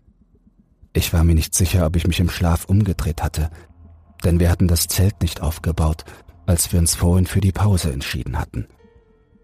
Ich 0.92 1.14
war 1.14 1.24
mir 1.24 1.34
nicht 1.34 1.54
sicher, 1.54 1.86
ob 1.86 1.96
ich 1.96 2.06
mich 2.06 2.20
im 2.20 2.28
Schlaf 2.28 2.66
umgedreht 2.66 3.22
hatte, 3.22 3.48
denn 4.22 4.40
wir 4.40 4.50
hatten 4.50 4.68
das 4.68 4.88
Zelt 4.88 5.22
nicht 5.22 5.40
aufgebaut 5.40 6.04
als 6.44 6.70
wir 6.70 6.78
uns 6.78 6.94
vorhin 6.94 7.26
für 7.26 7.40
die 7.40 7.52
Pause 7.52 7.94
entschieden 7.94 8.38
hatten. 8.38 8.66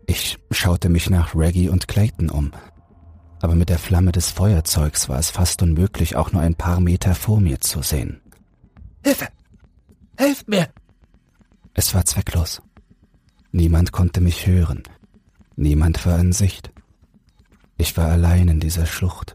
Ich 0.07 0.38
schaute 0.50 0.90
mich 0.90 1.09
nach 1.09 1.35
Reggie 1.35 1.71
und 1.71 1.88
Clayton 1.88 2.29
um, 2.29 2.52
aber 3.40 3.55
mit 3.55 3.71
der 3.71 3.79
Flamme 3.79 4.12
des 4.12 4.29
Feuerzeugs 4.31 5.09
war 5.09 5.19
es 5.19 5.31
fast 5.31 5.62
unmöglich, 5.62 6.17
auch 6.17 6.33
nur 6.33 6.43
ein 6.43 6.55
paar 6.55 6.81
Meter 6.81 7.14
vor 7.14 7.40
mir 7.40 7.61
zu 7.61 7.81
sehen. 7.81 8.21
Hilfe! 9.02 9.29
Helft 10.19 10.49
mir! 10.49 10.69
Es 11.73 11.95
war 11.95 12.05
zwecklos. 12.05 12.61
Niemand 13.52 13.92
konnte 13.92 14.21
mich 14.21 14.47
hören. 14.47 14.83
Niemand 15.57 16.07
war 16.07 16.19
in 16.19 16.33
Sicht. 16.33 16.71
Ich 17.76 17.97
war 17.97 18.09
allein 18.09 18.49
in 18.49 18.61
dieser 18.61 18.87
Schlucht 18.87 19.35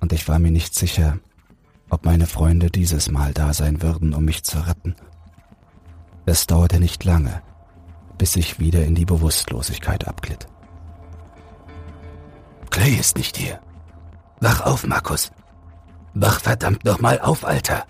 und 0.00 0.12
ich 0.12 0.28
war 0.28 0.38
mir 0.38 0.50
nicht 0.50 0.74
sicher, 0.74 1.18
ob 1.90 2.04
meine 2.04 2.26
Freunde 2.26 2.70
dieses 2.70 3.10
Mal 3.10 3.34
da 3.34 3.52
sein 3.52 3.82
würden, 3.82 4.14
um 4.14 4.24
mich 4.24 4.44
zu 4.44 4.58
retten. 4.66 4.94
Es 6.24 6.46
dauerte 6.46 6.80
nicht 6.80 7.04
lange, 7.04 7.42
bis 8.18 8.36
ich 8.36 8.58
wieder 8.58 8.84
in 8.84 8.94
die 8.94 9.04
Bewusstlosigkeit 9.04 10.08
abglitt. 10.08 10.46
Clay 12.70 12.94
ist 12.94 13.16
nicht 13.16 13.36
hier. 13.36 13.60
Wach 14.40 14.62
auf, 14.62 14.86
Markus. 14.86 15.30
Wach 16.14 16.40
verdammt 16.40 16.84
nochmal 16.84 17.20
auf, 17.20 17.44
Alter. 17.44 17.84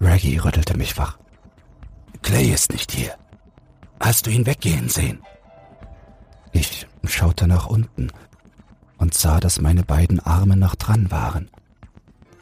Reggie 0.00 0.38
rüttelte 0.38 0.76
mich 0.76 0.96
wach. 0.98 1.18
Clay 2.22 2.50
ist 2.50 2.72
nicht 2.72 2.92
hier. 2.92 3.14
Hast 4.00 4.26
du 4.26 4.30
ihn 4.30 4.46
weggehen 4.46 4.88
sehen? 4.88 5.20
Ich 6.52 6.86
schaute 7.04 7.46
nach 7.46 7.66
unten 7.66 8.10
und 8.98 9.14
sah, 9.14 9.40
dass 9.40 9.60
meine 9.60 9.82
beiden 9.82 10.20
Arme 10.20 10.56
noch 10.56 10.74
dran 10.74 11.10
waren 11.10 11.50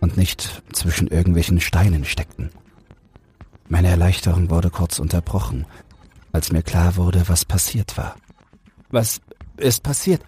und 0.01 0.17
nicht 0.17 0.63
zwischen 0.73 1.09
irgendwelchen 1.09 1.61
Steinen 1.61 2.05
steckten. 2.05 2.51
Meine 3.69 3.89
Erleichterung 3.89 4.51
wurde 4.51 4.71
kurz 4.71 4.99
unterbrochen, 4.99 5.67
als 6.33 6.53
mir 6.53 6.63
klar 6.63 6.97
wurde, 6.97 7.29
was 7.29 7.45
passiert 7.45 7.97
war. 7.97 8.17
Was 8.91 9.21
ist 9.57 9.83
passiert? 9.83 10.23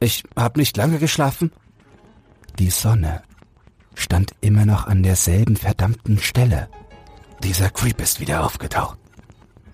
Ich 0.00 0.22
hab 0.36 0.56
nicht 0.56 0.76
lange 0.76 0.98
geschlafen. 0.98 1.50
Die 2.58 2.70
Sonne 2.70 3.22
stand 3.94 4.32
immer 4.40 4.64
noch 4.64 4.86
an 4.86 5.02
derselben 5.02 5.56
verdammten 5.56 6.18
Stelle. 6.18 6.68
Dieser 7.42 7.70
Creep 7.70 8.00
ist 8.00 8.20
wieder 8.20 8.44
aufgetaucht. 8.44 8.98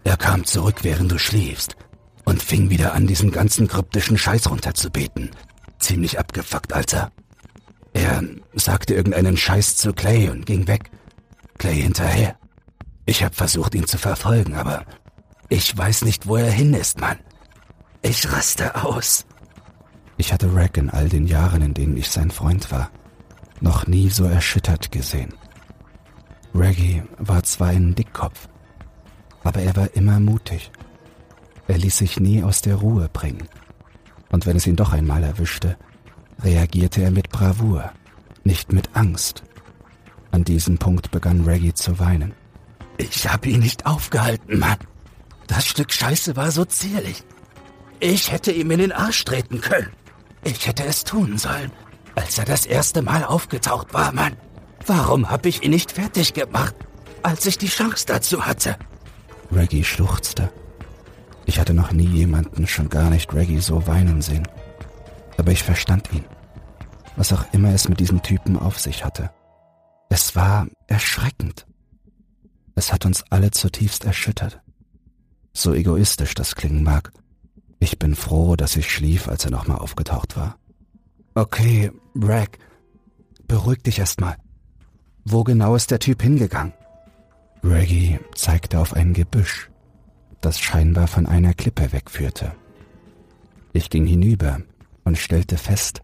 Er 0.04 0.16
kam 0.16 0.44
zurück, 0.44 0.76
während 0.82 1.10
du 1.10 1.18
schliefst, 1.18 1.76
und 2.24 2.42
fing 2.42 2.70
wieder 2.70 2.92
an, 2.94 3.06
diesen 3.06 3.30
ganzen 3.30 3.68
kryptischen 3.68 4.18
Scheiß 4.18 4.50
runterzubeten. 4.50 5.30
Ziemlich 5.78 6.18
abgefuckt, 6.18 6.72
Alter. 6.72 7.10
Er 7.94 8.22
sagte 8.54 8.94
irgendeinen 8.94 9.36
Scheiß 9.36 9.76
zu 9.76 9.92
Clay 9.92 10.28
und 10.28 10.46
ging 10.46 10.66
weg. 10.66 10.90
Clay 11.58 11.80
hinterher. 11.80 12.36
Ich 13.06 13.22
habe 13.22 13.34
versucht, 13.34 13.74
ihn 13.74 13.86
zu 13.86 13.98
verfolgen, 13.98 14.54
aber 14.54 14.84
ich 15.48 15.76
weiß 15.76 16.04
nicht, 16.04 16.26
wo 16.26 16.36
er 16.36 16.50
hin 16.50 16.74
ist, 16.74 17.00
Mann. 17.00 17.18
Ich 18.02 18.30
raste 18.30 18.84
aus. 18.84 19.24
Ich 20.16 20.32
hatte 20.32 20.54
Rack 20.54 20.76
in 20.76 20.90
all 20.90 21.08
den 21.08 21.26
Jahren, 21.26 21.62
in 21.62 21.74
denen 21.74 21.96
ich 21.96 22.10
sein 22.10 22.30
Freund 22.30 22.70
war, 22.70 22.90
noch 23.60 23.86
nie 23.86 24.10
so 24.10 24.24
erschüttert 24.24 24.92
gesehen. 24.92 25.34
Reggie 26.54 27.02
war 27.18 27.42
zwar 27.42 27.68
ein 27.68 27.94
Dickkopf, 27.94 28.48
aber 29.44 29.60
er 29.60 29.76
war 29.76 29.94
immer 29.94 30.18
mutig. 30.18 30.72
Er 31.68 31.78
ließ 31.78 31.98
sich 31.98 32.18
nie 32.18 32.42
aus 32.42 32.62
der 32.62 32.76
Ruhe 32.76 33.08
bringen. 33.12 33.48
Und 34.30 34.46
wenn 34.46 34.56
es 34.56 34.66
ihn 34.66 34.76
doch 34.76 34.92
einmal 34.92 35.22
erwischte, 35.22 35.76
reagierte 36.42 37.02
er 37.02 37.10
mit 37.10 37.30
Bravour, 37.30 37.92
nicht 38.42 38.72
mit 38.72 38.90
Angst. 38.94 39.44
An 40.32 40.44
diesem 40.44 40.78
Punkt 40.78 41.10
begann 41.10 41.44
Reggie 41.44 41.74
zu 41.74 41.98
weinen. 42.00 42.34
Ich 42.96 43.28
hab 43.28 43.46
ihn 43.46 43.60
nicht 43.60 43.86
aufgehalten, 43.86 44.58
Mann. 44.58 44.78
Das 45.46 45.66
Stück 45.66 45.92
Scheiße 45.92 46.36
war 46.36 46.50
so 46.50 46.64
zierlich. 46.64 47.22
Ich 48.00 48.32
hätte 48.32 48.50
ihm 48.50 48.70
in 48.70 48.80
den 48.80 48.92
Arsch 48.92 49.24
treten 49.24 49.60
können. 49.60 49.90
Ich 50.42 50.66
hätte 50.66 50.84
es 50.84 51.04
tun 51.04 51.38
sollen, 51.38 51.70
als 52.14 52.38
er 52.38 52.44
das 52.44 52.66
erste 52.66 53.02
Mal 53.02 53.24
aufgetaucht 53.24 53.94
war, 53.94 54.12
Mann. 54.12 54.36
Warum 54.86 55.30
hab 55.30 55.46
ich 55.46 55.62
ihn 55.62 55.70
nicht 55.70 55.92
fertig 55.92 56.34
gemacht, 56.34 56.74
als 57.22 57.46
ich 57.46 57.56
die 57.56 57.68
Chance 57.68 58.04
dazu 58.06 58.44
hatte? 58.44 58.76
Reggie 59.54 59.84
schluchzte. 59.84 60.52
Ich 61.46 61.58
hatte 61.58 61.74
noch 61.74 61.92
nie 61.92 62.06
jemanden, 62.06 62.66
schon 62.66 62.88
gar 62.88 63.10
nicht 63.10 63.32
Reggie, 63.34 63.60
so 63.60 63.86
weinen 63.86 64.22
sehen. 64.22 64.48
Aber 65.36 65.52
ich 65.52 65.62
verstand 65.62 66.12
ihn. 66.12 66.24
Was 67.16 67.32
auch 67.32 67.44
immer 67.52 67.72
es 67.72 67.88
mit 67.88 68.00
diesem 68.00 68.22
Typen 68.22 68.58
auf 68.58 68.78
sich 68.78 69.04
hatte. 69.04 69.30
Es 70.08 70.34
war 70.36 70.66
erschreckend. 70.86 71.66
Es 72.74 72.92
hat 72.92 73.06
uns 73.06 73.24
alle 73.30 73.50
zutiefst 73.50 74.04
erschüttert. 74.04 74.60
So 75.52 75.72
egoistisch 75.72 76.34
das 76.34 76.56
klingen 76.56 76.82
mag. 76.82 77.12
Ich 77.78 77.98
bin 77.98 78.14
froh, 78.14 78.56
dass 78.56 78.76
ich 78.76 78.90
schlief, 78.90 79.28
als 79.28 79.44
er 79.44 79.50
nochmal 79.50 79.78
aufgetaucht 79.78 80.36
war. 80.36 80.56
Okay, 81.34 81.92
Rag, 82.16 82.58
beruhig 83.46 83.82
dich 83.82 83.98
erstmal. 83.98 84.36
Wo 85.24 85.44
genau 85.44 85.74
ist 85.74 85.90
der 85.90 85.98
Typ 85.98 86.22
hingegangen? 86.22 86.72
Reggie 87.64 88.18
zeigte 88.34 88.78
auf 88.78 88.92
ein 88.92 89.14
Gebüsch, 89.14 89.70
das 90.42 90.60
scheinbar 90.60 91.06
von 91.06 91.24
einer 91.24 91.54
Klippe 91.54 91.92
wegführte. 91.92 92.52
Ich 93.72 93.88
ging 93.88 94.04
hinüber 94.04 94.60
und 95.04 95.16
stellte 95.16 95.56
fest, 95.56 96.02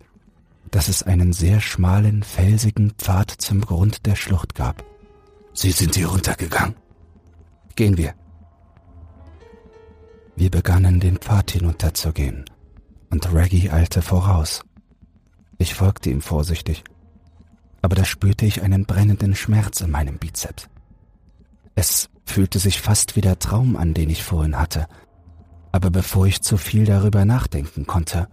dass 0.71 0.89
es 0.89 1.03
einen 1.03 1.35
sehr 1.35 1.61
schmalen, 1.61 2.23
felsigen 2.23 2.93
Pfad 2.93 3.31
zum 3.31 3.61
Grund 3.61 4.07
der 4.07 4.17
Schlucht 4.17 4.55
gab. 4.55 4.83
Sie 5.53 5.71
sind 5.71 5.97
hier 5.97 6.09
runtergegangen. 6.09 6.77
Gehen 7.77 7.99
wir. 7.99 8.15
Wir 10.37 10.51
begannen 10.51 10.99
den 10.99 11.19
Pfad 11.19 11.51
hinunterzugehen, 11.51 12.47
und 13.11 13.35
Reggie 13.35 13.69
eilte 13.71 14.01
voraus. 14.01 14.63
Ich 15.59 15.75
folgte 15.75 16.09
ihm 16.09 16.23
vorsichtig, 16.23 16.85
aber 17.83 17.97
da 17.97 18.07
spürte 18.07 18.47
ich 18.47 18.63
einen 18.63 18.87
brennenden 18.87 19.35
Schmerz 19.35 19.83
in 19.83 19.91
meinem 19.91 20.17
Bizeps. 20.17 20.71
Es 21.75 22.09
fühlte 22.25 22.59
sich 22.59 22.81
fast 22.81 23.17
wie 23.17 23.21
der 23.21 23.39
Traum 23.39 23.77
an, 23.77 23.95
den 23.95 24.11
ich 24.11 24.23
vorhin 24.23 24.59
hatte, 24.59 24.87
aber 25.73 25.91
bevor 25.91 26.27
ich 26.27 26.43
zu 26.43 26.57
viel 26.57 26.85
darüber 26.85 27.25
nachdenken 27.25 27.87
konnte, 27.87 28.29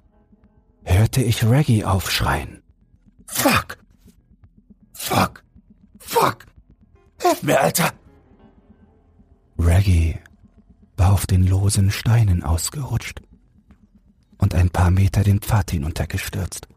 hörte 0.83 1.21
ich 1.21 1.45
Reggie 1.45 1.85
aufschreien. 1.85 2.61
Fuck! 3.25 3.77
Fuck! 4.93 5.43
Fuck! 5.99 6.45
Hilf 7.21 7.43
mir, 7.43 7.59
Alter! 7.59 7.91
Reggie 9.59 10.17
war 10.95 11.13
auf 11.13 11.25
den 11.25 11.45
losen 11.45 11.91
Steinen 11.91 12.43
ausgerutscht 12.43 13.21
und 14.37 14.55
ein 14.55 14.69
paar 14.69 14.91
Meter 14.91 15.23
den 15.23 15.39
Pfad 15.39 15.71
hinuntergestürzt. 15.71 16.67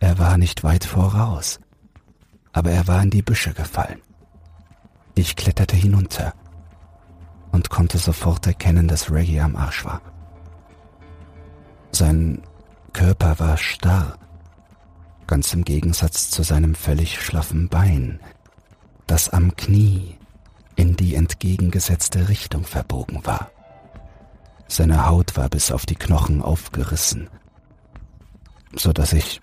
Er 0.00 0.18
war 0.18 0.38
nicht 0.38 0.64
weit 0.64 0.84
voraus, 0.84 1.60
aber 2.52 2.70
er 2.70 2.86
war 2.88 3.02
in 3.02 3.10
die 3.10 3.22
Büsche 3.22 3.52
gefallen. 3.52 4.00
Ich 5.14 5.36
kletterte 5.36 5.76
hinunter 5.76 6.34
und 7.52 7.70
konnte 7.70 7.98
sofort 7.98 8.46
erkennen, 8.46 8.88
dass 8.88 9.10
Reggie 9.10 9.40
am 9.40 9.56
Arsch 9.56 9.84
war. 9.84 10.00
Sein 11.92 12.42
Körper 12.92 13.38
war 13.38 13.56
starr, 13.58 14.18
ganz 15.26 15.52
im 15.52 15.64
Gegensatz 15.64 16.30
zu 16.30 16.42
seinem 16.42 16.74
völlig 16.74 17.20
schlaffen 17.20 17.68
Bein, 17.68 18.20
das 19.06 19.28
am 19.28 19.54
Knie 19.56 20.16
in 20.76 20.96
die 20.96 21.14
entgegengesetzte 21.14 22.28
Richtung 22.28 22.64
verbogen 22.64 23.24
war. 23.24 23.50
Seine 24.68 25.06
Haut 25.06 25.36
war 25.36 25.50
bis 25.50 25.70
auf 25.70 25.84
die 25.84 25.94
Knochen 25.94 26.40
aufgerissen, 26.40 27.28
so 28.74 28.92
dass 28.92 29.12
ich 29.12 29.40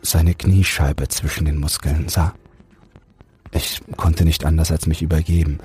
seine 0.00 0.34
Kniescheibe 0.34 1.08
zwischen 1.08 1.44
den 1.44 1.58
Muskeln 1.58 2.08
sah. 2.08 2.34
Ich 3.62 3.80
konnte 3.96 4.24
nicht 4.24 4.44
anders 4.44 4.72
als 4.72 4.86
mich 4.86 5.02
übergeben. 5.02 5.60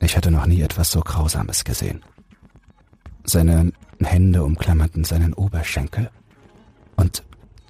Ich 0.00 0.16
hatte 0.16 0.32
noch 0.32 0.46
nie 0.46 0.60
etwas 0.60 0.90
so 0.90 1.00
Grausames 1.00 1.62
gesehen. 1.62 2.02
Seine 3.22 3.72
Hände 4.00 4.42
umklammerten 4.42 5.04
seinen 5.04 5.32
Oberschenkel 5.32 6.10
und 6.96 7.22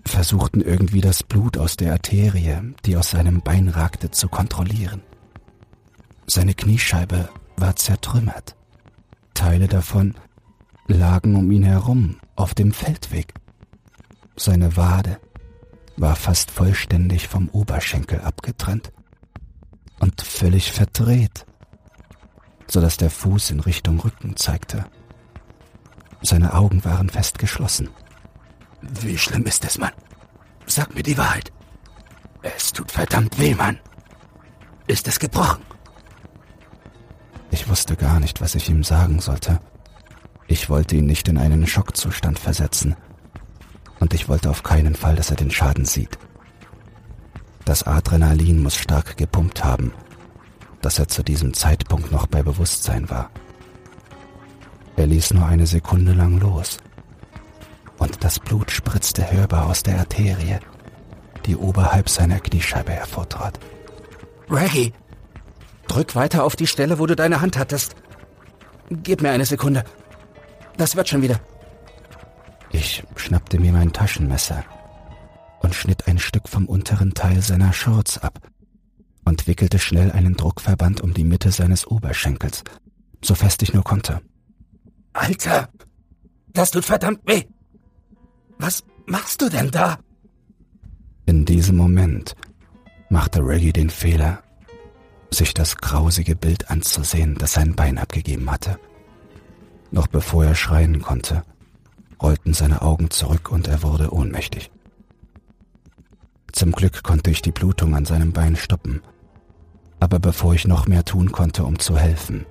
versuchten 0.06 0.62
irgendwie 0.62 1.02
das 1.02 1.22
Blut 1.22 1.58
aus 1.58 1.76
der 1.76 1.92
Arterie, 1.92 2.74
die 2.86 2.96
aus 2.96 3.10
seinem 3.10 3.42
Bein 3.42 3.68
ragte, 3.68 4.10
zu 4.10 4.28
kontrollieren. 4.28 5.02
Seine 6.26 6.54
Kniescheibe 6.54 7.28
war 7.58 7.76
zertrümmert. 7.76 8.56
Teile 9.34 9.68
davon 9.68 10.14
lagen 10.86 11.36
um 11.36 11.50
ihn 11.50 11.64
herum 11.64 12.16
auf 12.36 12.54
dem 12.54 12.72
Feldweg. 12.72 13.34
Seine 14.34 14.78
Wade 14.78 15.20
war 15.98 16.16
fast 16.16 16.50
vollständig 16.50 17.28
vom 17.28 17.50
Oberschenkel 17.50 18.22
abgetrennt 18.22 18.92
und 20.02 20.20
völlig 20.20 20.72
verdreht, 20.72 21.46
so 22.66 22.80
dass 22.80 22.96
der 22.96 23.08
Fuß 23.08 23.52
in 23.52 23.60
Richtung 23.60 24.00
Rücken 24.00 24.36
zeigte. 24.36 24.84
Seine 26.22 26.54
Augen 26.54 26.84
waren 26.84 27.08
fest 27.08 27.38
geschlossen. 27.38 27.88
Wie 28.80 29.16
schlimm 29.16 29.44
ist 29.44 29.64
es, 29.64 29.78
Mann? 29.78 29.92
Sag 30.66 30.92
mir 30.92 31.04
die 31.04 31.16
Wahrheit. 31.16 31.52
Es 32.42 32.72
tut 32.72 32.90
verdammt 32.90 33.38
weh, 33.38 33.54
Mann. 33.54 33.78
Ist 34.88 35.06
es 35.06 35.20
gebrochen? 35.20 35.62
Ich 37.52 37.68
wusste 37.68 37.94
gar 37.94 38.18
nicht, 38.18 38.40
was 38.40 38.56
ich 38.56 38.68
ihm 38.68 38.82
sagen 38.82 39.20
sollte. 39.20 39.60
Ich 40.48 40.68
wollte 40.68 40.96
ihn 40.96 41.06
nicht 41.06 41.28
in 41.28 41.38
einen 41.38 41.64
Schockzustand 41.68 42.40
versetzen. 42.40 42.96
Und 44.00 44.14
ich 44.14 44.28
wollte 44.28 44.50
auf 44.50 44.64
keinen 44.64 44.96
Fall, 44.96 45.14
dass 45.14 45.30
er 45.30 45.36
den 45.36 45.52
Schaden 45.52 45.84
sieht. 45.84 46.18
Das 47.64 47.84
Adrenalin 47.84 48.62
muss 48.62 48.74
stark 48.74 49.16
gepumpt 49.16 49.64
haben, 49.64 49.92
dass 50.80 50.98
er 50.98 51.08
zu 51.08 51.22
diesem 51.22 51.54
Zeitpunkt 51.54 52.10
noch 52.10 52.26
bei 52.26 52.42
Bewusstsein 52.42 53.08
war. 53.08 53.30
Er 54.96 55.06
ließ 55.06 55.34
nur 55.34 55.46
eine 55.46 55.66
Sekunde 55.66 56.12
lang 56.12 56.38
los. 56.40 56.78
Und 57.98 58.24
das 58.24 58.40
Blut 58.40 58.70
spritzte 58.70 59.30
hörbar 59.30 59.66
aus 59.66 59.82
der 59.84 59.98
Arterie, 59.98 60.58
die 61.46 61.56
oberhalb 61.56 62.08
seiner 62.08 62.40
Kniescheibe 62.40 62.92
hervortrat. 62.92 63.58
Reggie, 64.50 64.92
drück 65.86 66.14
weiter 66.14 66.44
auf 66.44 66.56
die 66.56 66.66
Stelle, 66.66 66.98
wo 66.98 67.06
du 67.06 67.14
deine 67.14 67.40
Hand 67.40 67.56
hattest. 67.56 67.94
Gib 68.90 69.22
mir 69.22 69.30
eine 69.30 69.46
Sekunde. 69.46 69.84
Das 70.76 70.96
wird 70.96 71.08
schon 71.08 71.22
wieder. 71.22 71.40
Ich 72.70 73.04
schnappte 73.16 73.60
mir 73.60 73.72
mein 73.72 73.92
Taschenmesser 73.92 74.64
und 75.62 75.74
schnitt 75.74 76.08
ein 76.08 76.18
Stück 76.18 76.48
vom 76.48 76.66
unteren 76.66 77.14
Teil 77.14 77.40
seiner 77.40 77.72
Shorts 77.72 78.18
ab 78.18 78.40
und 79.24 79.46
wickelte 79.46 79.78
schnell 79.78 80.10
einen 80.12 80.36
Druckverband 80.36 81.00
um 81.00 81.14
die 81.14 81.24
Mitte 81.24 81.50
seines 81.50 81.86
Oberschenkels, 81.86 82.64
so 83.22 83.34
fest 83.34 83.62
ich 83.62 83.72
nur 83.72 83.84
konnte. 83.84 84.20
Alter, 85.12 85.68
das 86.52 86.70
tut 86.70 86.84
verdammt 86.84 87.20
weh. 87.26 87.44
Was 88.58 88.84
machst 89.06 89.40
du 89.42 89.48
denn 89.48 89.70
da? 89.70 89.98
In 91.26 91.44
diesem 91.44 91.76
Moment 91.76 92.34
machte 93.08 93.40
Reggie 93.40 93.72
den 93.72 93.90
Fehler, 93.90 94.42
sich 95.30 95.54
das 95.54 95.76
grausige 95.76 96.36
Bild 96.36 96.70
anzusehen, 96.70 97.36
das 97.36 97.52
sein 97.52 97.74
Bein 97.74 97.98
abgegeben 97.98 98.50
hatte. 98.50 98.78
Noch 99.90 100.06
bevor 100.06 100.44
er 100.44 100.54
schreien 100.54 101.02
konnte, 101.02 101.44
rollten 102.20 102.54
seine 102.54 102.82
Augen 102.82 103.10
zurück 103.10 103.50
und 103.50 103.68
er 103.68 103.82
wurde 103.82 104.12
ohnmächtig. 104.12 104.70
Zum 106.52 106.72
Glück 106.72 107.02
konnte 107.02 107.30
ich 107.30 107.42
die 107.42 107.50
Blutung 107.50 107.94
an 107.94 108.04
seinem 108.04 108.32
Bein 108.32 108.56
stoppen, 108.56 109.00
aber 110.00 110.18
bevor 110.18 110.54
ich 110.54 110.66
noch 110.66 110.86
mehr 110.86 111.04
tun 111.04 111.32
konnte, 111.32 111.64
um 111.64 111.78
zu 111.78 111.96
helfen, 111.96 112.44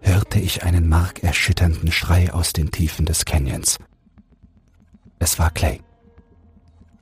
hörte 0.00 0.38
ich 0.38 0.62
einen 0.62 0.88
markerschütternden 0.88 1.90
Schrei 1.90 2.32
aus 2.32 2.52
den 2.52 2.70
Tiefen 2.70 3.06
des 3.06 3.24
Canyons. 3.24 3.78
Es 5.18 5.38
war 5.38 5.50
Clay. 5.50 5.80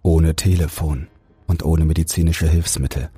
Ohne 0.03 0.35
Telefon 0.35 1.09
und 1.47 1.65
ohne 1.65 1.85
medizinische 1.85 2.49
Hilfsmittel 2.49 3.11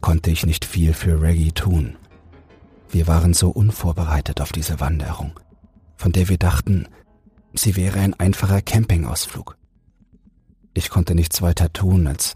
konnte 0.00 0.30
ich 0.30 0.46
nicht 0.46 0.64
viel 0.64 0.92
für 0.92 1.20
Reggie 1.20 1.52
tun. 1.52 1.96
Wir 2.90 3.06
waren 3.06 3.34
so 3.34 3.50
unvorbereitet 3.50 4.40
auf 4.40 4.52
diese 4.52 4.78
Wanderung, 4.78 5.40
von 5.96 6.12
der 6.12 6.28
wir 6.28 6.38
dachten, 6.38 6.86
sie 7.54 7.76
wäre 7.76 7.98
ein 7.98 8.14
einfacher 8.14 8.62
Campingausflug. 8.62 9.56
Ich 10.74 10.90
konnte 10.90 11.14
nichts 11.14 11.40
weiter 11.40 11.72
tun, 11.72 12.08
als 12.08 12.34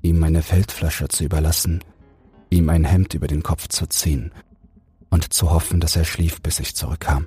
ihm 0.00 0.20
meine 0.20 0.42
Feldflasche 0.42 1.08
zu 1.08 1.24
überlassen, 1.24 1.82
ihm 2.48 2.68
ein 2.68 2.84
Hemd 2.84 3.14
über 3.14 3.26
den 3.26 3.42
Kopf 3.42 3.66
zu 3.68 3.86
ziehen 3.88 4.30
und 5.10 5.32
zu 5.32 5.50
hoffen, 5.50 5.80
dass 5.80 5.96
er 5.96 6.04
schlief, 6.04 6.40
bis 6.40 6.60
ich 6.60 6.76
zurückkam. 6.76 7.26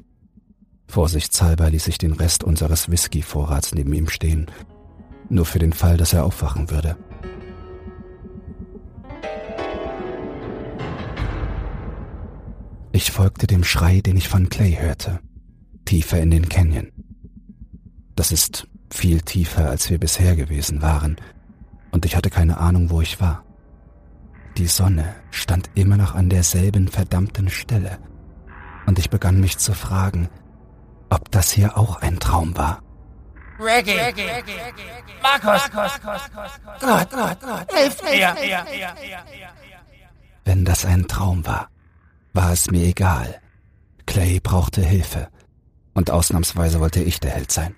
Vorsichtshalber 0.88 1.70
ließ 1.70 1.88
ich 1.88 1.98
den 1.98 2.14
Rest 2.14 2.46
unseres 2.46 2.90
Whisky-Vorrats 2.90 3.76
neben 3.76 3.92
ihm 3.94 4.08
stehen, 4.08 4.50
nur 5.30 5.46
für 5.46 5.60
den 5.60 5.74
Fall, 5.74 5.98
dass 5.98 6.14
er 6.14 6.24
aufwachen 6.24 6.70
würde. 6.70 6.98
Ich 12.94 13.12
folgte 13.12 13.48
dem 13.48 13.66
Schrei, 13.66 14.00
den 14.00 14.16
ich 14.16 14.30
von 14.30 14.48
Clay 14.48 14.78
hörte, 14.80 15.20
tiefer 15.84 16.22
in 16.22 16.32
den 16.32 16.48
Canyon. 16.48 16.92
Das 18.16 18.32
ist 18.32 18.66
viel 18.90 19.22
tiefer, 19.22 19.70
als 19.70 19.90
wir 19.90 20.00
bisher 20.00 20.36
gewesen 20.36 20.82
waren, 20.82 21.18
und 21.92 22.06
ich 22.06 22.16
hatte 22.16 22.30
keine 22.30 22.58
Ahnung, 22.58 22.90
wo 22.90 23.02
ich 23.02 23.20
war. 23.20 23.44
Die 24.58 24.68
Sonne 24.68 25.16
stand 25.32 25.70
immer 25.76 25.98
noch 25.98 26.16
an 26.16 26.30
derselben 26.30 26.88
verdammten 26.88 27.50
Stelle. 27.50 28.00
Und 28.86 28.98
ich 29.00 29.10
begann 29.10 29.40
mich 29.40 29.58
zu 29.58 29.74
fragen, 29.74 30.30
ob 31.10 31.32
das 31.32 31.52
hier 31.52 31.78
auch 31.78 32.02
ein 32.02 32.20
Traum 32.20 32.58
war. 32.58 32.82
Reggae. 33.60 33.98
Reggae. 33.98 34.34
Markus. 35.22 35.70
Gott, 36.80 37.10
Gott, 37.12 37.40
Gott. 37.42 37.72
Hilf 37.74 38.04
mir. 38.04 38.36
Wenn 40.46 40.66
das 40.66 40.86
ein 40.86 41.08
Traum 41.08 41.46
war, 41.46 41.70
war 42.34 42.52
es 42.52 42.70
mir 42.72 42.86
egal. 42.86 43.42
Clay 44.06 44.40
brauchte 44.40 44.82
Hilfe. 44.82 45.28
Und 45.94 46.12
ausnahmsweise 46.12 46.80
wollte 46.80 47.02
ich 47.02 47.20
der 47.20 47.32
Held 47.32 47.52
sein. 47.52 47.76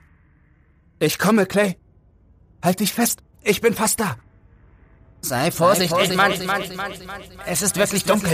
Ich 0.99 1.17
komme, 1.17 1.45
Clay. 1.45 1.77
Halt 2.62 2.79
dich 2.81 2.93
fest. 2.93 3.23
Ich 3.43 3.62
bin 3.62 3.73
fast 3.73 3.99
da. 3.99 4.17
Sei 5.21 5.51
vorsichtig, 5.51 6.15
Mann. 6.15 6.33
Es 7.45 7.62
ist 7.62 7.75
wirklich 7.77 8.03
dunkel. 8.03 8.31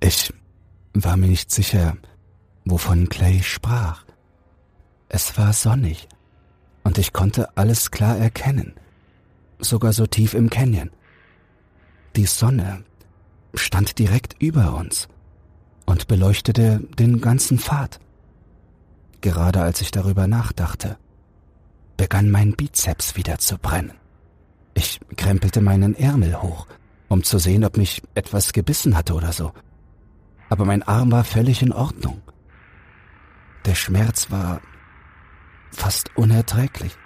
Ich 0.00 0.32
war 0.94 1.16
mir 1.16 1.28
nicht 1.28 1.50
sicher, 1.50 1.96
wovon 2.64 3.08
Clay 3.08 3.42
sprach. 3.42 4.04
Es 5.08 5.36
war 5.36 5.52
sonnig 5.52 6.08
und 6.84 6.98
ich 6.98 7.12
konnte 7.12 7.56
alles 7.56 7.90
klar 7.90 8.16
erkennen, 8.16 8.74
sogar 9.58 9.92
so 9.92 10.06
tief 10.06 10.34
im 10.34 10.50
Canyon. 10.50 10.90
Die 12.16 12.26
Sonne 12.26 12.84
stand 13.54 13.98
direkt 13.98 14.36
über 14.38 14.74
uns 14.74 15.08
und 15.86 16.08
beleuchtete 16.08 16.80
den 16.98 17.20
ganzen 17.20 17.58
Pfad. 17.58 18.00
Gerade 19.20 19.62
als 19.62 19.80
ich 19.80 19.90
darüber 19.90 20.26
nachdachte, 20.26 20.98
begann 21.96 22.30
mein 22.30 22.52
Bizeps 22.52 23.16
wieder 23.16 23.38
zu 23.38 23.58
brennen. 23.58 23.92
Ich 24.74 25.00
krempelte 25.16 25.60
meinen 25.60 25.94
Ärmel 25.94 26.40
hoch, 26.40 26.66
um 27.08 27.22
zu 27.22 27.38
sehen, 27.38 27.64
ob 27.64 27.76
mich 27.76 28.02
etwas 28.14 28.52
gebissen 28.52 28.96
hatte 28.96 29.14
oder 29.14 29.32
so. 29.32 29.52
Aber 30.48 30.64
mein 30.64 30.82
Arm 30.82 31.12
war 31.12 31.24
völlig 31.24 31.60
in 31.60 31.72
Ordnung. 31.72 32.22
Der 33.66 33.74
Schmerz 33.74 34.30
war 34.30 34.62
fast 35.70 36.16
unerträglich. 36.16 36.96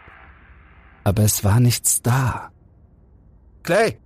Aber 1.03 1.25
es 1.25 1.43
war 1.43 1.59
nichts 1.59 2.01
da. 2.01 2.51
Clay, 3.63 3.99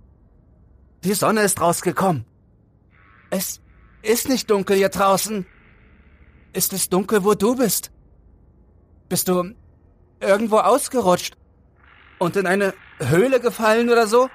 die 1.03 1.13
Sonne 1.13 1.41
ist 1.41 1.61
rausgekommen. 1.61 2.25
Es 3.29 3.61
ist 4.01 4.27
nicht 4.27 4.49
dunkel 4.49 4.77
hier 4.77 4.89
draußen. 4.89 5.45
Ist 6.53 6.73
es 6.73 6.89
dunkel, 6.89 7.23
wo 7.23 7.35
du 7.35 7.55
bist? 7.55 7.91
Bist 9.09 9.27
du 9.27 9.55
irgendwo 10.19 10.59
ausgerutscht 10.59 11.35
und 12.19 12.35
in 12.35 12.45
eine 12.45 12.73
Höhle 12.99 13.39
gefallen 13.39 13.89
oder 13.89 14.07
so? 14.07 14.29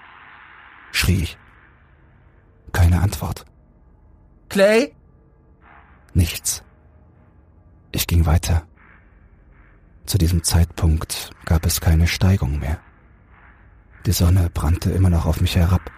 schrie 0.91 1.23
ich. 1.23 1.39
Keine 2.73 3.01
Antwort. 3.01 3.45
Clay? 4.49 4.95
Nichts. 6.13 6.63
Ich 7.93 8.07
ging 8.07 8.27
weiter. 8.27 8.67
Zu 10.07 10.19
diesem 10.19 10.43
Zeitpunkt 10.45 11.31
gab 11.45 11.67
es 11.67 11.81
keine 11.81 12.07
Steigung 12.07 12.59
mehr. 12.59 12.79
Die 14.07 14.13
Sonne 14.13 14.51
brannte 14.51 14.91
immer 14.91 15.11
noch 15.11 15.27
auf 15.27 15.41
mich 15.41 15.57
herab, 15.57 15.91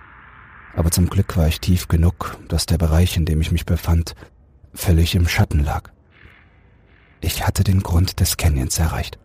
aber 0.74 0.90
zum 0.90 1.08
Glück 1.08 1.36
war 1.36 1.48
ich 1.48 1.60
tief 1.60 1.88
genug, 1.88 2.38
dass 2.48 2.66
der 2.66 2.78
Bereich, 2.78 3.16
in 3.16 3.24
dem 3.24 3.40
ich 3.40 3.52
mich 3.52 3.66
befand, 3.66 4.14
völlig 4.74 5.14
im 5.14 5.26
Schatten 5.26 5.60
lag. 5.60 5.90
Ich 7.26 7.44
hatte 7.44 7.64
den 7.64 7.82
Grund 7.82 8.20
des 8.20 8.36
Canyons 8.36 8.78
erreicht. 8.78 9.18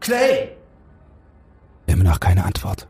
Clay! 0.00 0.48
Immer 1.84 2.04
noch 2.04 2.20
keine 2.20 2.46
Antwort. 2.46 2.88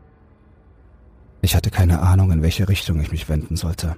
Ich 1.41 1.57
hatte 1.57 1.71
keine 1.71 1.99
Ahnung, 1.99 2.31
in 2.31 2.41
welche 2.41 2.69
Richtung 2.69 3.01
ich 3.01 3.11
mich 3.11 3.27
wenden 3.27 3.57
sollte. 3.57 3.97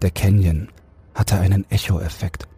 Der 0.00 0.10
Canyon 0.10 0.68
hatte 1.14 1.38
einen 1.38 1.70
Echo-Effekt, 1.70 2.48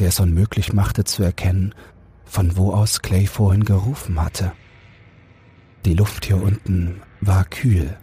der 0.00 0.08
es 0.08 0.18
unmöglich 0.18 0.72
machte 0.72 1.04
zu 1.04 1.22
erkennen, 1.22 1.76
von 2.24 2.56
wo 2.56 2.72
aus 2.72 3.00
Clay 3.00 3.28
vorhin 3.28 3.64
gerufen 3.64 4.20
hatte. 4.20 4.50
Die 5.84 5.94
Luft 5.94 6.24
hier 6.24 6.42
unten 6.42 7.02
war 7.20 7.44
kühl, 7.44 7.96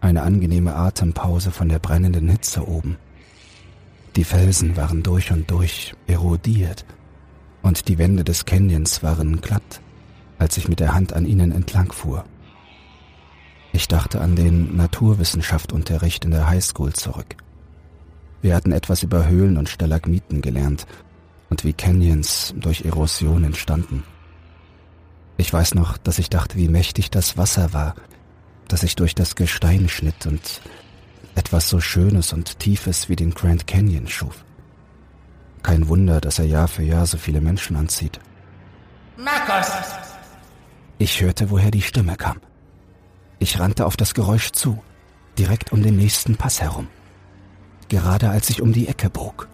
eine 0.00 0.22
angenehme 0.22 0.74
Atempause 0.74 1.52
von 1.52 1.68
der 1.68 1.78
brennenden 1.78 2.28
Hitze 2.28 2.66
oben. 2.66 2.96
Die 4.16 4.24
Felsen 4.24 4.78
waren 4.78 5.02
durch 5.02 5.30
und 5.30 5.50
durch 5.50 5.94
erodiert 6.06 6.86
und 7.60 7.86
die 7.86 7.98
Wände 7.98 8.24
des 8.24 8.46
Canyons 8.46 9.02
waren 9.02 9.42
glatt, 9.42 9.82
als 10.38 10.56
ich 10.56 10.68
mit 10.68 10.80
der 10.80 10.94
Hand 10.94 11.12
an 11.12 11.26
ihnen 11.26 11.52
entlang 11.52 11.92
fuhr. 11.92 12.24
Ich 13.74 13.88
dachte 13.88 14.22
an 14.22 14.34
den 14.34 14.74
Naturwissenschaftsunterricht 14.74 16.24
in 16.24 16.30
der 16.30 16.48
Highschool 16.48 16.94
zurück. 16.94 17.36
Wir 18.40 18.54
hatten 18.54 18.72
etwas 18.72 19.02
über 19.02 19.28
Höhlen 19.28 19.58
und 19.58 19.68
Stalagmiten 19.68 20.40
gelernt 20.40 20.86
und 21.50 21.64
wie 21.64 21.74
Canyons 21.74 22.54
durch 22.56 22.86
Erosion 22.86 23.44
entstanden. 23.44 24.02
Ich 25.36 25.52
weiß 25.52 25.74
noch, 25.74 25.98
dass 25.98 26.18
ich 26.18 26.30
dachte, 26.30 26.56
wie 26.56 26.68
mächtig 26.68 27.10
das 27.10 27.36
Wasser 27.36 27.74
war, 27.74 27.94
das 28.68 28.80
sich 28.80 28.96
durch 28.96 29.14
das 29.14 29.36
Gestein 29.36 29.90
schnitt 29.90 30.24
und 30.24 30.62
etwas 31.36 31.68
so 31.68 31.80
Schönes 31.80 32.32
und 32.32 32.58
Tiefes 32.58 33.08
wie 33.08 33.16
den 33.16 33.32
Grand 33.32 33.66
Canyon 33.66 34.08
schuf. 34.08 34.44
Kein 35.62 35.86
Wunder, 35.88 36.20
dass 36.20 36.38
er 36.38 36.46
Jahr 36.46 36.66
für 36.66 36.82
Jahr 36.82 37.06
so 37.06 37.18
viele 37.18 37.40
Menschen 37.40 37.76
anzieht. 37.76 38.18
Markus! 39.16 39.70
Ich 40.98 41.20
hörte, 41.20 41.50
woher 41.50 41.70
die 41.70 41.82
Stimme 41.82 42.16
kam. 42.16 42.40
Ich 43.38 43.60
rannte 43.60 43.84
auf 43.84 43.96
das 43.96 44.14
Geräusch 44.14 44.52
zu, 44.52 44.82
direkt 45.38 45.72
um 45.72 45.82
den 45.82 45.96
nächsten 45.96 46.36
Pass 46.36 46.62
herum. 46.62 46.88
Gerade 47.88 48.30
als 48.30 48.48
ich 48.48 48.62
um 48.62 48.72
die 48.72 48.88
Ecke 48.88 49.10
bog, 49.10 49.48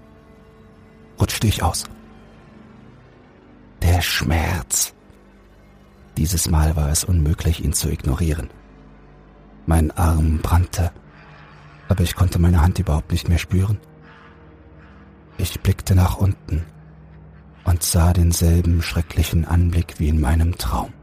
rutschte 1.20 1.48
ich 1.48 1.62
aus. 1.62 1.84
Der 3.82 4.00
Schmerz. 4.00 4.94
Dieses 6.16 6.48
Mal 6.48 6.76
war 6.76 6.90
es 6.90 7.02
unmöglich, 7.02 7.64
ihn 7.64 7.72
zu 7.72 7.90
ignorieren. 7.90 8.50
Mein 9.66 9.90
Arm 9.90 10.38
brannte, 10.38 10.92
aber 11.92 12.04
ich 12.04 12.14
konnte 12.14 12.38
meine 12.38 12.62
Hand 12.62 12.78
überhaupt 12.78 13.12
nicht 13.12 13.28
mehr 13.28 13.36
spüren. 13.38 13.78
Ich 15.36 15.60
blickte 15.60 15.94
nach 15.94 16.16
unten 16.16 16.64
und 17.64 17.82
sah 17.82 18.14
denselben 18.14 18.80
schrecklichen 18.80 19.44
Anblick 19.44 20.00
wie 20.00 20.08
in 20.08 20.18
meinem 20.18 20.56
Traum. 20.56 20.94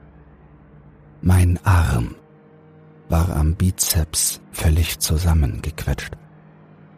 Mein 1.21 1.63
Arm 1.63 2.15
war 3.07 3.29
am 3.35 3.53
Bizeps 3.53 4.41
völlig 4.51 4.97
zusammengequetscht 4.97 6.13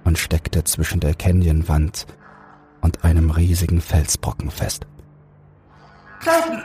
und 0.05 0.17
steckte 0.17 0.63
zwischen 0.63 1.01
der 1.01 1.13
Canyonwand 1.13 2.07
und 2.79 3.03
einem 3.03 3.29
riesigen 3.29 3.81
Felsbrocken 3.81 4.51
fest. 4.51 4.87
Clayton! 6.21 6.61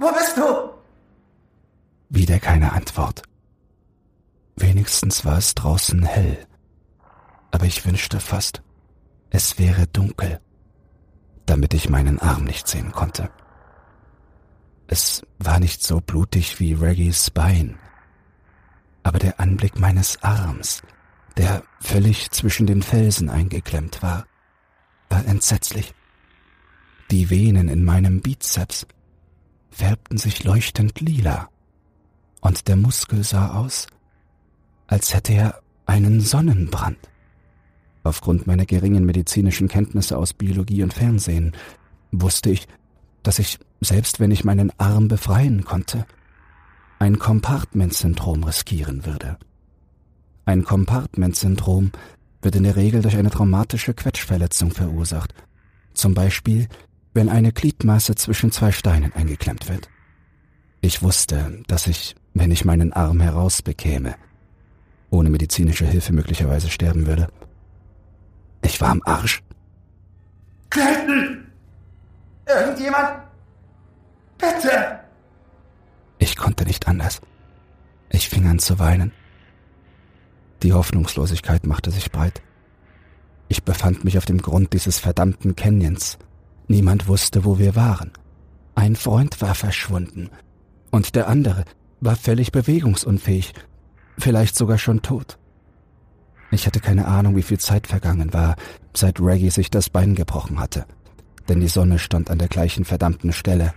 Wo 0.00 0.10
bist 0.10 0.36
du? 0.36 0.70
Wieder 2.08 2.40
keine 2.40 2.72
Antwort. 2.72 3.22
Wenigstens 4.62 5.24
war 5.24 5.38
es 5.38 5.56
draußen 5.56 6.04
hell, 6.04 6.46
aber 7.50 7.66
ich 7.66 7.84
wünschte 7.84 8.20
fast, 8.20 8.62
es 9.28 9.58
wäre 9.58 9.88
dunkel, 9.88 10.40
damit 11.46 11.74
ich 11.74 11.88
meinen 11.88 12.20
Arm 12.20 12.44
nicht 12.44 12.68
sehen 12.68 12.92
konnte. 12.92 13.28
Es 14.86 15.26
war 15.40 15.58
nicht 15.58 15.82
so 15.82 16.00
blutig 16.00 16.60
wie 16.60 16.74
Reggies 16.74 17.30
Bein, 17.30 17.76
aber 19.02 19.18
der 19.18 19.40
Anblick 19.40 19.80
meines 19.80 20.22
Arms, 20.22 20.82
der 21.36 21.64
völlig 21.80 22.30
zwischen 22.30 22.68
den 22.68 22.82
Felsen 22.82 23.30
eingeklemmt 23.30 24.00
war, 24.00 24.28
war 25.08 25.26
entsetzlich. 25.26 25.92
Die 27.10 27.30
Venen 27.30 27.68
in 27.68 27.84
meinem 27.84 28.20
Bizeps 28.20 28.86
färbten 29.72 30.18
sich 30.18 30.44
leuchtend 30.44 31.00
lila, 31.00 31.48
und 32.40 32.68
der 32.68 32.76
Muskel 32.76 33.24
sah 33.24 33.56
aus, 33.56 33.88
als 34.92 35.14
hätte 35.14 35.32
er 35.32 35.62
einen 35.86 36.20
Sonnenbrand. 36.20 36.98
Aufgrund 38.04 38.46
meiner 38.46 38.66
geringen 38.66 39.06
medizinischen 39.06 39.66
Kenntnisse 39.66 40.18
aus 40.18 40.34
Biologie 40.34 40.82
und 40.82 40.92
Fernsehen 40.92 41.52
wusste 42.10 42.50
ich, 42.50 42.68
dass 43.22 43.38
ich, 43.38 43.58
selbst 43.80 44.20
wenn 44.20 44.30
ich 44.30 44.44
meinen 44.44 44.70
Arm 44.78 45.08
befreien 45.08 45.64
konnte, 45.64 46.04
ein 46.98 47.18
Compartment-Syndrom 47.18 48.44
riskieren 48.44 49.06
würde. 49.06 49.38
Ein 50.44 50.62
Compartment-Syndrom 50.62 51.92
wird 52.42 52.56
in 52.56 52.64
der 52.64 52.76
Regel 52.76 53.00
durch 53.00 53.16
eine 53.16 53.30
traumatische 53.30 53.94
Quetschverletzung 53.94 54.72
verursacht, 54.72 55.32
zum 55.94 56.12
Beispiel 56.12 56.68
wenn 57.14 57.30
eine 57.30 57.52
Gliedmaße 57.52 58.14
zwischen 58.14 58.52
zwei 58.52 58.72
Steinen 58.72 59.14
eingeklemmt 59.14 59.70
wird. 59.70 59.88
Ich 60.82 61.00
wusste, 61.00 61.62
dass 61.66 61.86
ich, 61.86 62.14
wenn 62.34 62.50
ich 62.50 62.66
meinen 62.66 62.92
Arm 62.92 63.20
herausbekäme, 63.20 64.16
ohne 65.12 65.30
medizinische 65.30 65.84
Hilfe 65.84 66.12
möglicherweise 66.12 66.70
sterben 66.70 67.06
würde. 67.06 67.28
Ich 68.62 68.80
war 68.80 68.90
am 68.90 69.02
Arsch. 69.04 69.42
Clayton! 70.70 71.46
Irgendjemand? 72.46 73.22
Bitte! 74.38 75.00
Ich 76.18 76.36
konnte 76.36 76.64
nicht 76.64 76.88
anders. 76.88 77.20
Ich 78.10 78.28
fing 78.28 78.46
an 78.46 78.58
zu 78.58 78.78
weinen. 78.78 79.12
Die 80.62 80.72
Hoffnungslosigkeit 80.72 81.66
machte 81.66 81.90
sich 81.90 82.10
breit. 82.10 82.40
Ich 83.48 83.64
befand 83.64 84.04
mich 84.04 84.16
auf 84.16 84.24
dem 84.24 84.40
Grund 84.40 84.72
dieses 84.72 84.98
verdammten 84.98 85.56
Canyons. 85.56 86.18
Niemand 86.68 87.06
wusste, 87.06 87.44
wo 87.44 87.58
wir 87.58 87.76
waren. 87.76 88.12
Ein 88.74 88.96
Freund 88.96 89.42
war 89.42 89.54
verschwunden 89.54 90.30
und 90.90 91.14
der 91.16 91.28
andere 91.28 91.64
war 92.00 92.16
völlig 92.16 92.50
bewegungsunfähig. 92.52 93.52
Vielleicht 94.18 94.56
sogar 94.56 94.78
schon 94.78 95.02
tot. 95.02 95.38
Ich 96.50 96.66
hatte 96.66 96.80
keine 96.80 97.06
Ahnung, 97.06 97.34
wie 97.36 97.42
viel 97.42 97.58
Zeit 97.58 97.86
vergangen 97.86 98.32
war, 98.34 98.56
seit 98.94 99.20
Reggie 99.20 99.50
sich 99.50 99.70
das 99.70 99.88
Bein 99.88 100.14
gebrochen 100.14 100.60
hatte, 100.60 100.84
denn 101.48 101.60
die 101.60 101.68
Sonne 101.68 101.98
stand 101.98 102.30
an 102.30 102.38
der 102.38 102.48
gleichen 102.48 102.84
verdammten 102.84 103.32
Stelle. 103.32 103.72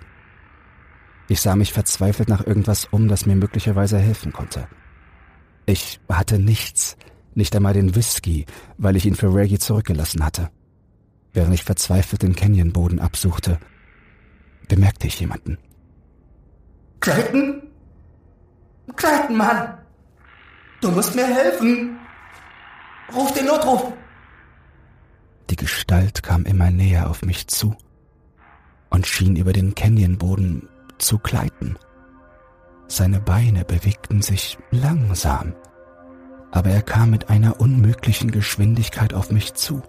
Ich 1.28 1.42
sah 1.42 1.56
mich 1.56 1.72
verzweifelt 1.72 2.28
nach 2.28 2.46
irgendwas 2.46 2.86
um, 2.86 3.08
das 3.08 3.26
mir 3.26 3.36
möglicherweise 3.36 3.98
helfen 3.98 4.34
konnte. 4.34 4.68
Ich 5.66 6.00
hatte 6.10 6.38
nichts, 6.38 6.98
nicht 7.34 7.56
einmal 7.56 7.74
den 7.74 7.96
Whisky, 7.96 8.46
weil 8.78 8.96
ich 8.96 9.06
ihn 9.06 9.16
für 9.16 9.34
Reggie 9.34 9.58
zurückgelassen 9.58 10.24
hatte. 10.24 10.50
Während 11.34 11.54
ich 11.54 11.64
verzweifelt 11.64 12.22
den 12.22 12.36
Canyonboden 12.36 13.00
absuchte, 13.00 13.58
bemerkte 14.68 15.08
ich 15.08 15.20
jemanden. 15.20 15.58
Clayton? 17.00 17.64
Clayton, 18.96 19.38
Mann! 19.38 19.85
Du 20.86 20.92
musst 20.92 21.16
mir 21.16 21.26
helfen! 21.26 21.98
Ruf 23.12 23.34
den 23.34 23.48
Notruf! 23.48 23.92
Die 25.50 25.56
Gestalt 25.56 26.22
kam 26.22 26.46
immer 26.46 26.70
näher 26.70 27.10
auf 27.10 27.24
mich 27.24 27.48
zu 27.48 27.76
und 28.92 29.08
schien 29.08 29.36
über 29.36 29.52
den 29.52 29.74
Canyonboden 29.74 30.70
zu 31.00 31.18
gleiten. 31.18 31.76
Seine 32.88 33.20
Beine 33.20 33.66
bewegten 33.66 34.22
sich 34.22 34.60
langsam, 34.70 35.56
aber 36.52 36.70
er 36.70 36.84
kam 36.84 37.10
mit 37.10 37.32
einer 37.32 37.60
unmöglichen 37.60 38.30
Geschwindigkeit 38.30 39.16
auf 39.16 39.32
mich 39.32 39.56
zu. 39.56 39.82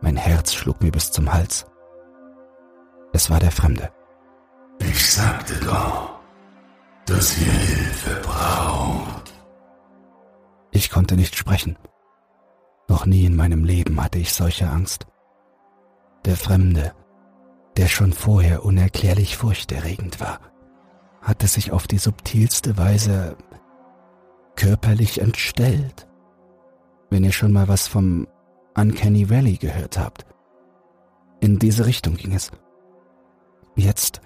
Mein 0.00 0.16
Herz 0.16 0.54
schlug 0.54 0.80
mir 0.80 0.92
bis 0.92 1.10
zum 1.10 1.32
Hals. 1.32 1.66
Es 3.12 3.28
war 3.28 3.40
der 3.40 3.50
Fremde. 3.50 3.90
Ich 4.78 5.10
sagte 5.10 5.54
doch, 5.64 6.10
dass 7.06 7.36
ihr 7.40 7.52
Hilfe 7.52 8.20
braucht. 8.22 9.17
Ich 10.70 10.90
konnte 10.90 11.16
nicht 11.16 11.36
sprechen. 11.36 11.76
Noch 12.88 13.06
nie 13.06 13.24
in 13.24 13.36
meinem 13.36 13.64
Leben 13.64 14.02
hatte 14.02 14.18
ich 14.18 14.32
solche 14.32 14.68
Angst. 14.68 15.06
Der 16.24 16.36
Fremde, 16.36 16.92
der 17.76 17.86
schon 17.86 18.12
vorher 18.12 18.64
unerklärlich 18.64 19.36
furchterregend 19.36 20.20
war, 20.20 20.40
hatte 21.22 21.46
sich 21.46 21.72
auf 21.72 21.86
die 21.86 21.98
subtilste 21.98 22.76
Weise 22.76 23.36
körperlich 24.56 25.20
entstellt. 25.20 26.08
Wenn 27.10 27.24
ihr 27.24 27.32
schon 27.32 27.52
mal 27.52 27.68
was 27.68 27.86
vom 27.86 28.26
Uncanny 28.78 29.28
Valley 29.28 29.56
gehört 29.56 29.98
habt. 29.98 30.24
In 31.40 31.58
diese 31.58 31.86
Richtung 31.86 32.16
ging 32.16 32.32
es. 32.32 32.50
Jetzt, 33.74 34.20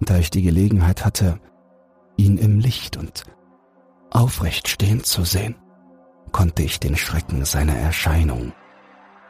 da 0.00 0.18
ich 0.18 0.30
die 0.30 0.42
Gelegenheit 0.42 1.04
hatte, 1.04 1.40
ihn 2.16 2.36
im 2.36 2.58
Licht 2.58 2.96
und 2.96 3.24
aufrecht 4.10 4.68
stehend 4.68 5.06
zu 5.06 5.24
sehen, 5.24 5.56
konnte 6.32 6.62
ich 6.62 6.80
den 6.80 6.96
Schrecken 6.96 7.44
seiner 7.44 7.76
Erscheinung 7.76 8.52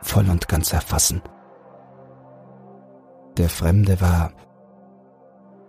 voll 0.02 0.28
und 0.28 0.48
ganz 0.48 0.72
erfassen. 0.72 1.22
Der 3.36 3.48
Fremde 3.48 4.00
war 4.00 4.32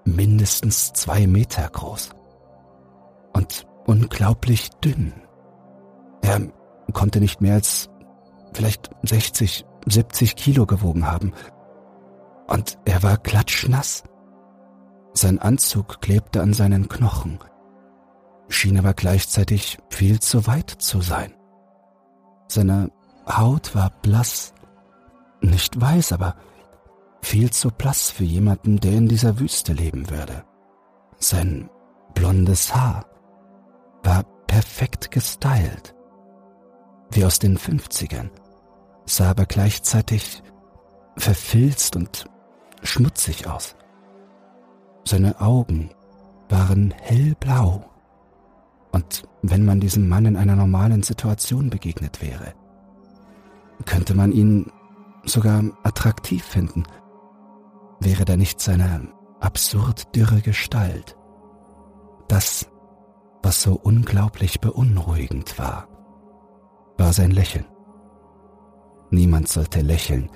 mindestens 0.05 0.93
zwei 0.93 1.27
Meter 1.27 1.69
groß 1.69 2.11
und 3.33 3.67
unglaublich 3.85 4.69
dünn. 4.83 5.13
Er 6.21 6.41
konnte 6.93 7.19
nicht 7.19 7.41
mehr 7.41 7.55
als 7.55 7.89
vielleicht 8.53 8.89
60, 9.03 9.65
70 9.85 10.35
Kilo 10.35 10.65
gewogen 10.65 11.07
haben. 11.07 11.33
Und 12.47 12.77
er 12.85 13.01
war 13.03 13.17
klatschnass. 13.17 14.03
Sein 15.13 15.39
Anzug 15.39 16.01
klebte 16.01 16.41
an 16.41 16.53
seinen 16.53 16.89
Knochen, 16.89 17.39
schien 18.51 18.77
aber 18.77 18.93
gleichzeitig 18.93 19.77
viel 19.89 20.19
zu 20.19 20.45
weit 20.45 20.69
zu 20.69 21.01
sein. 21.01 21.33
Seine 22.47 22.91
Haut 23.25 23.75
war 23.75 23.91
blass, 24.01 24.53
nicht 25.41 25.79
weiß, 25.79 26.11
aber 26.13 26.35
viel 27.21 27.51
zu 27.51 27.69
blass 27.69 28.11
für 28.11 28.23
jemanden, 28.23 28.79
der 28.79 28.93
in 28.93 29.07
dieser 29.07 29.39
Wüste 29.39 29.73
leben 29.73 30.09
würde. 30.09 30.43
Sein 31.17 31.69
blondes 32.13 32.75
Haar 32.75 33.05
war 34.03 34.23
perfekt 34.47 35.11
gestylt, 35.11 35.95
wie 37.11 37.23
aus 37.23 37.39
den 37.39 37.57
50ern, 37.57 38.31
sah 39.05 39.29
aber 39.29 39.45
gleichzeitig 39.45 40.43
verfilzt 41.15 41.95
und 41.95 42.25
schmutzig 42.83 43.47
aus. 43.47 43.75
Seine 45.05 45.39
Augen 45.39 45.91
waren 46.49 46.91
hellblau, 46.91 47.90
und 48.91 49.23
wenn 49.41 49.65
man 49.65 49.79
diesem 49.79 50.07
Mann 50.09 50.25
in 50.25 50.35
einer 50.35 50.55
normalen 50.55 51.03
Situation 51.03 51.69
begegnet 51.69 52.21
wäre, 52.21 52.53
könnte 53.85 54.13
man 54.13 54.31
ihn 54.31 54.71
sogar 55.23 55.63
attraktiv 55.83 56.43
finden, 56.43 56.83
wäre 57.99 58.25
da 58.25 58.37
nicht 58.37 58.59
seine 58.59 59.07
absurd 59.39 60.15
dürre 60.15 60.41
Gestalt, 60.41 61.15
das, 62.27 62.67
was 63.43 63.61
so 63.61 63.73
unglaublich 63.73 64.59
beunruhigend 64.59 65.57
war 65.57 65.87
war 66.97 67.13
sein 67.13 67.31
Lächeln. 67.31 67.65
Niemand 69.09 69.47
sollte 69.47 69.81
lächeln, 69.81 70.29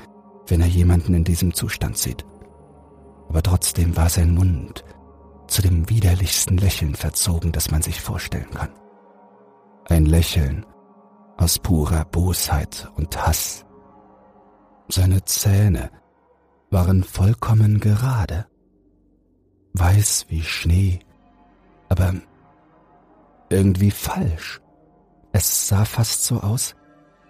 wenn 0.48 0.62
er 0.62 0.68
jemanden 0.68 1.14
in 1.14 1.24
diesem 1.24 1.54
Zustand 1.54 1.98
sieht. 1.98 2.26
Aber 3.30 3.42
trotzdem 3.42 3.96
war 3.96 4.10
sein 4.10 4.34
Mund 4.34 4.84
zu 5.48 5.62
dem 5.62 5.90
widerlichsten 5.90 6.58
Lächeln 6.58 6.96
verzogen, 6.96 7.52
das 7.52 7.72
man 7.72 7.82
sich 7.82 8.02
vorstellen 8.02 8.50
kann. 8.52 8.70
Ein 9.88 10.06
Lächeln 10.06 10.66
aus 11.38 11.60
purer 11.60 12.06
Bosheit 12.06 12.90
und 12.96 13.26
Hass. 13.26 13.66
Seine 14.88 15.24
Zähne 15.26 15.92
waren 16.70 17.04
vollkommen 17.04 17.80
gerade, 17.80 18.48
weiß 19.74 20.26
wie 20.30 20.44
Schnee, 20.44 21.00
aber 21.90 22.14
irgendwie 23.50 23.92
falsch. 23.92 24.62
Es 25.32 25.68
sah 25.68 25.86
fast 25.86 26.24
so 26.26 26.40
aus, 26.42 26.76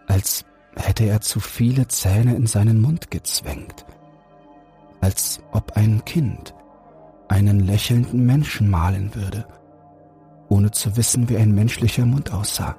als 0.07 0.45
hätte 0.75 1.05
er 1.05 1.21
zu 1.21 1.39
viele 1.39 1.87
Zähne 1.87 2.35
in 2.35 2.47
seinen 2.47 2.81
Mund 2.81 3.09
gezwängt, 3.09 3.85
als 5.01 5.41
ob 5.51 5.75
ein 5.77 6.03
Kind 6.05 6.53
einen 7.27 7.59
lächelnden 7.59 8.25
Menschen 8.25 8.69
malen 8.69 9.13
würde, 9.15 9.45
ohne 10.49 10.71
zu 10.71 10.95
wissen, 10.97 11.29
wie 11.29 11.37
ein 11.37 11.53
menschlicher 11.53 12.05
Mund 12.05 12.31
aussah. 12.33 12.75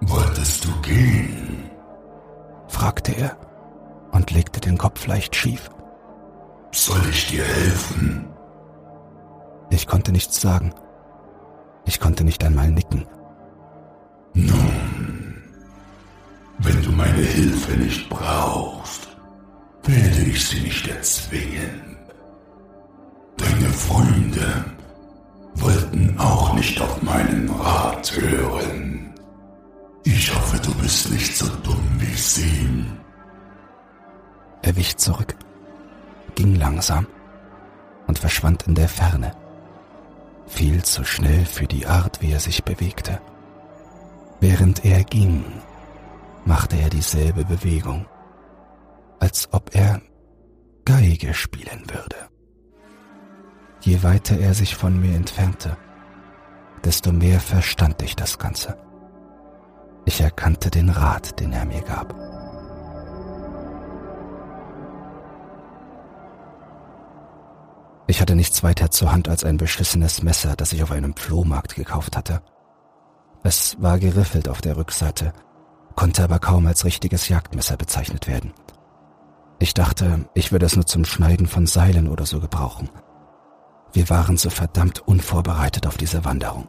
Wolltest 0.00 0.64
du 0.64 0.70
gehen? 0.82 1.70
fragte 2.68 3.12
er 3.12 3.36
und 4.12 4.30
legte 4.30 4.60
den 4.60 4.78
Kopf 4.78 5.06
leicht 5.06 5.34
schief. 5.36 5.70
Soll 6.72 7.00
ich 7.08 7.28
dir 7.28 7.44
helfen? 7.44 8.26
Ich 9.70 9.86
konnte 9.86 10.12
nichts 10.12 10.40
sagen. 10.40 10.72
Ich 11.84 12.00
konnte 12.00 12.24
nicht 12.24 12.42
einmal 12.44 12.70
nicken. 12.70 13.06
Nun, 14.34 15.34
wenn 16.58 16.82
du 16.82 16.90
meine 16.90 17.22
Hilfe 17.22 17.76
nicht 17.76 18.08
brauchst, 18.08 19.08
werde 19.84 20.22
ich 20.22 20.48
sie 20.48 20.60
nicht 20.60 20.88
erzwingen. 20.88 21.93
Deine 23.36 23.68
Freunde 23.68 24.64
wollten 25.54 26.18
auch 26.18 26.54
nicht 26.54 26.80
auf 26.80 27.02
meinen 27.02 27.48
Rat 27.50 28.12
hören. 28.16 29.14
Ich 30.04 30.34
hoffe, 30.34 30.58
du 30.58 30.74
bist 30.74 31.10
nicht 31.10 31.36
so 31.36 31.46
dumm 31.62 31.88
wie 31.98 32.16
sie. 32.16 32.84
Er 34.62 34.76
wich 34.76 34.96
zurück, 34.96 35.34
ging 36.34 36.54
langsam 36.56 37.06
und 38.06 38.18
verschwand 38.18 38.64
in 38.66 38.74
der 38.74 38.88
Ferne. 38.88 39.32
Viel 40.46 40.82
zu 40.82 41.04
schnell 41.04 41.44
für 41.46 41.66
die 41.66 41.86
Art, 41.86 42.20
wie 42.20 42.32
er 42.32 42.40
sich 42.40 42.64
bewegte. 42.64 43.20
Während 44.40 44.84
er 44.84 45.04
ging, 45.04 45.44
machte 46.44 46.76
er 46.76 46.90
dieselbe 46.90 47.44
Bewegung, 47.44 48.06
als 49.20 49.48
ob 49.52 49.74
er 49.74 50.02
Geige 50.84 51.32
spielen 51.32 51.84
würde. 51.88 52.33
Je 53.84 54.02
weiter 54.02 54.38
er 54.38 54.54
sich 54.54 54.76
von 54.76 54.98
mir 54.98 55.14
entfernte, 55.14 55.76
desto 56.84 57.12
mehr 57.12 57.38
verstand 57.38 58.00
ich 58.00 58.16
das 58.16 58.38
Ganze. 58.38 58.78
Ich 60.06 60.22
erkannte 60.22 60.70
den 60.70 60.88
Rat, 60.88 61.38
den 61.38 61.52
er 61.52 61.66
mir 61.66 61.82
gab. 61.82 62.14
Ich 68.06 68.22
hatte 68.22 68.34
nichts 68.34 68.62
weiter 68.62 68.90
zur 68.90 69.12
Hand 69.12 69.28
als 69.28 69.44
ein 69.44 69.58
beschissenes 69.58 70.22
Messer, 70.22 70.56
das 70.56 70.72
ich 70.72 70.82
auf 70.82 70.90
einem 70.90 71.14
Flohmarkt 71.14 71.74
gekauft 71.74 72.16
hatte. 72.16 72.40
Es 73.42 73.76
war 73.82 73.98
geriffelt 73.98 74.48
auf 74.48 74.62
der 74.62 74.78
Rückseite, 74.78 75.34
konnte 75.94 76.24
aber 76.24 76.38
kaum 76.38 76.66
als 76.66 76.86
richtiges 76.86 77.28
Jagdmesser 77.28 77.76
bezeichnet 77.76 78.28
werden. 78.28 78.54
Ich 79.58 79.74
dachte, 79.74 80.26
ich 80.32 80.52
würde 80.52 80.64
es 80.64 80.74
nur 80.74 80.86
zum 80.86 81.04
Schneiden 81.04 81.46
von 81.46 81.66
Seilen 81.66 82.08
oder 82.08 82.24
so 82.24 82.40
gebrauchen. 82.40 82.88
Wir 83.94 84.10
waren 84.10 84.36
so 84.36 84.50
verdammt 84.50 85.06
unvorbereitet 85.06 85.86
auf 85.86 85.96
diese 85.96 86.24
Wanderung. 86.24 86.66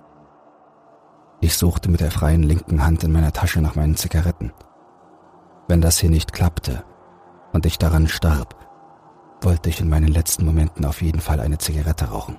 Ich 1.41 1.57
suchte 1.57 1.89
mit 1.89 1.99
der 1.99 2.11
freien 2.11 2.43
linken 2.43 2.85
Hand 2.85 3.03
in 3.03 3.11
meiner 3.11 3.33
Tasche 3.33 3.61
nach 3.61 3.73
meinen 3.73 3.97
Zigaretten. 3.97 4.53
Wenn 5.67 5.81
das 5.81 5.97
hier 5.97 6.11
nicht 6.11 6.33
klappte 6.33 6.83
und 7.51 7.65
ich 7.65 7.79
daran 7.79 8.07
starb, 8.07 8.55
wollte 9.41 9.69
ich 9.69 9.81
in 9.81 9.89
meinen 9.89 10.07
letzten 10.07 10.45
Momenten 10.45 10.85
auf 10.85 11.01
jeden 11.01 11.19
Fall 11.19 11.39
eine 11.39 11.57
Zigarette 11.57 12.05
rauchen. 12.05 12.37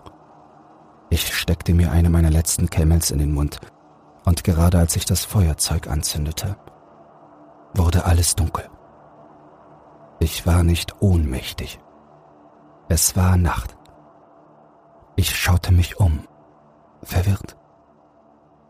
Ich 1.10 1.34
steckte 1.34 1.74
mir 1.74 1.90
eine 1.90 2.08
meiner 2.08 2.30
letzten 2.30 2.70
Camels 2.70 3.10
in 3.10 3.18
den 3.18 3.32
Mund 3.32 3.58
und 4.24 4.44
gerade 4.44 4.78
als 4.78 4.94
ich 4.94 5.04
das 5.04 5.24
Feuerzeug 5.24 5.88
anzündete, 5.88 6.56
wurde 7.74 8.04
alles 8.04 8.36
dunkel. 8.36 8.68
Ich 10.20 10.46
war 10.46 10.62
nicht 10.62 11.02
ohnmächtig. 11.02 11.80
Es 12.88 13.16
war 13.16 13.36
Nacht. 13.36 13.75
Ich 15.16 15.34
schaute 15.34 15.72
mich 15.72 15.98
um, 15.98 16.28
verwirrt. 17.02 17.56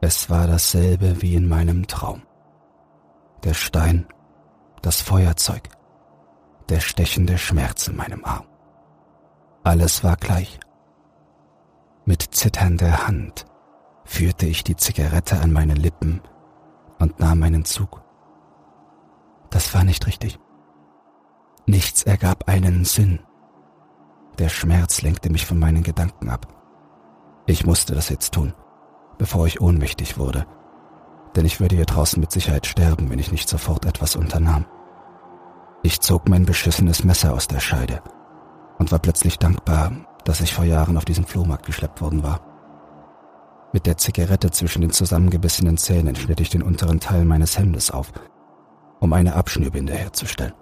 Es 0.01 0.31
war 0.31 0.47
dasselbe 0.47 1.21
wie 1.21 1.35
in 1.35 1.49
meinem 1.49 1.87
Traum. 1.89 2.23
Der 3.43 3.55
Stein, 3.55 4.07
das 4.81 5.01
Feuerzeug, 5.01 5.69
der 6.69 6.81
stechende 6.81 7.39
Schmerz 7.39 7.89
in 7.89 7.97
meinem 7.97 8.25
Arm. 8.25 8.47
Alles 9.65 10.05
war 10.05 10.17
gleich. 10.17 10.61
Mit 12.05 12.23
zitternder 12.23 13.09
Hand 13.09 13.47
führte 14.05 14.47
ich 14.47 14.63
die 14.63 14.77
Zigarette 14.77 15.41
an 15.41 15.53
meine 15.53 15.75
Lippen 15.75 16.21
und 17.01 17.19
nahm 17.19 17.41
meinen 17.41 17.65
Zug. 17.65 18.03
Das 19.51 19.75
war 19.75 19.83
nicht 19.83 20.07
richtig. 20.07 20.39
Nichts 21.67 22.05
ergab 22.05 22.49
einen 22.49 22.85
Sinn. 22.85 23.19
Der 24.39 24.51
Schmerz 24.51 25.01
lenkte 25.01 25.31
mich 25.31 25.47
von 25.47 25.59
meinen 25.59 25.83
Gedanken 25.83 26.29
ab. 26.29 26.47
Ich 27.47 27.65
musste 27.65 27.95
das 27.95 28.11
jetzt 28.11 28.35
tun, 28.35 28.53
bevor 29.17 29.47
ich 29.47 29.63
ohnmächtig 29.63 30.19
wurde, 30.19 30.47
denn 31.35 31.47
ich 31.47 31.59
würde 31.59 31.77
hier 31.77 31.87
draußen 31.87 32.21
mit 32.21 32.33
Sicherheit 32.33 32.67
sterben, 32.67 33.09
wenn 33.09 33.19
ich 33.19 33.33
nicht 33.33 33.49
sofort 33.49 33.87
etwas 33.87 34.15
unternahm. 34.15 34.67
Ich 35.83 36.01
zog 36.01 36.29
mein 36.29 36.45
beschissenes 36.45 37.05
Messer 37.05 37.33
aus 37.33 37.49
der 37.49 37.61
Scheide 37.61 38.03
und 38.79 38.93
war 38.93 38.99
plötzlich 38.99 39.39
dankbar, 39.39 39.93
dass 40.25 40.41
ich 40.41 40.53
vor 40.53 40.65
Jahren 40.65 40.99
auf 40.99 41.05
diesen 41.05 41.25
Flohmarkt 41.25 41.65
geschleppt 41.65 42.03
worden 42.03 42.23
war. 42.23 42.41
Mit 43.73 43.87
der 43.87 43.97
Zigarette 43.97 44.51
zwischen 44.51 44.83
den 44.83 44.91
zusammengebissenen 44.91 45.79
Zähnen 45.79 46.17
schnitt 46.17 46.41
ich 46.41 46.51
den 46.51 46.63
unteren 46.63 47.01
Teil 47.01 47.25
meines 47.25 47.59
Hemdes 47.59 47.91
auf, 47.91 48.13
um 49.01 49.13
eine 49.13 49.35
Abschnürbinde 49.35 49.95
herzustellen. 49.95 50.55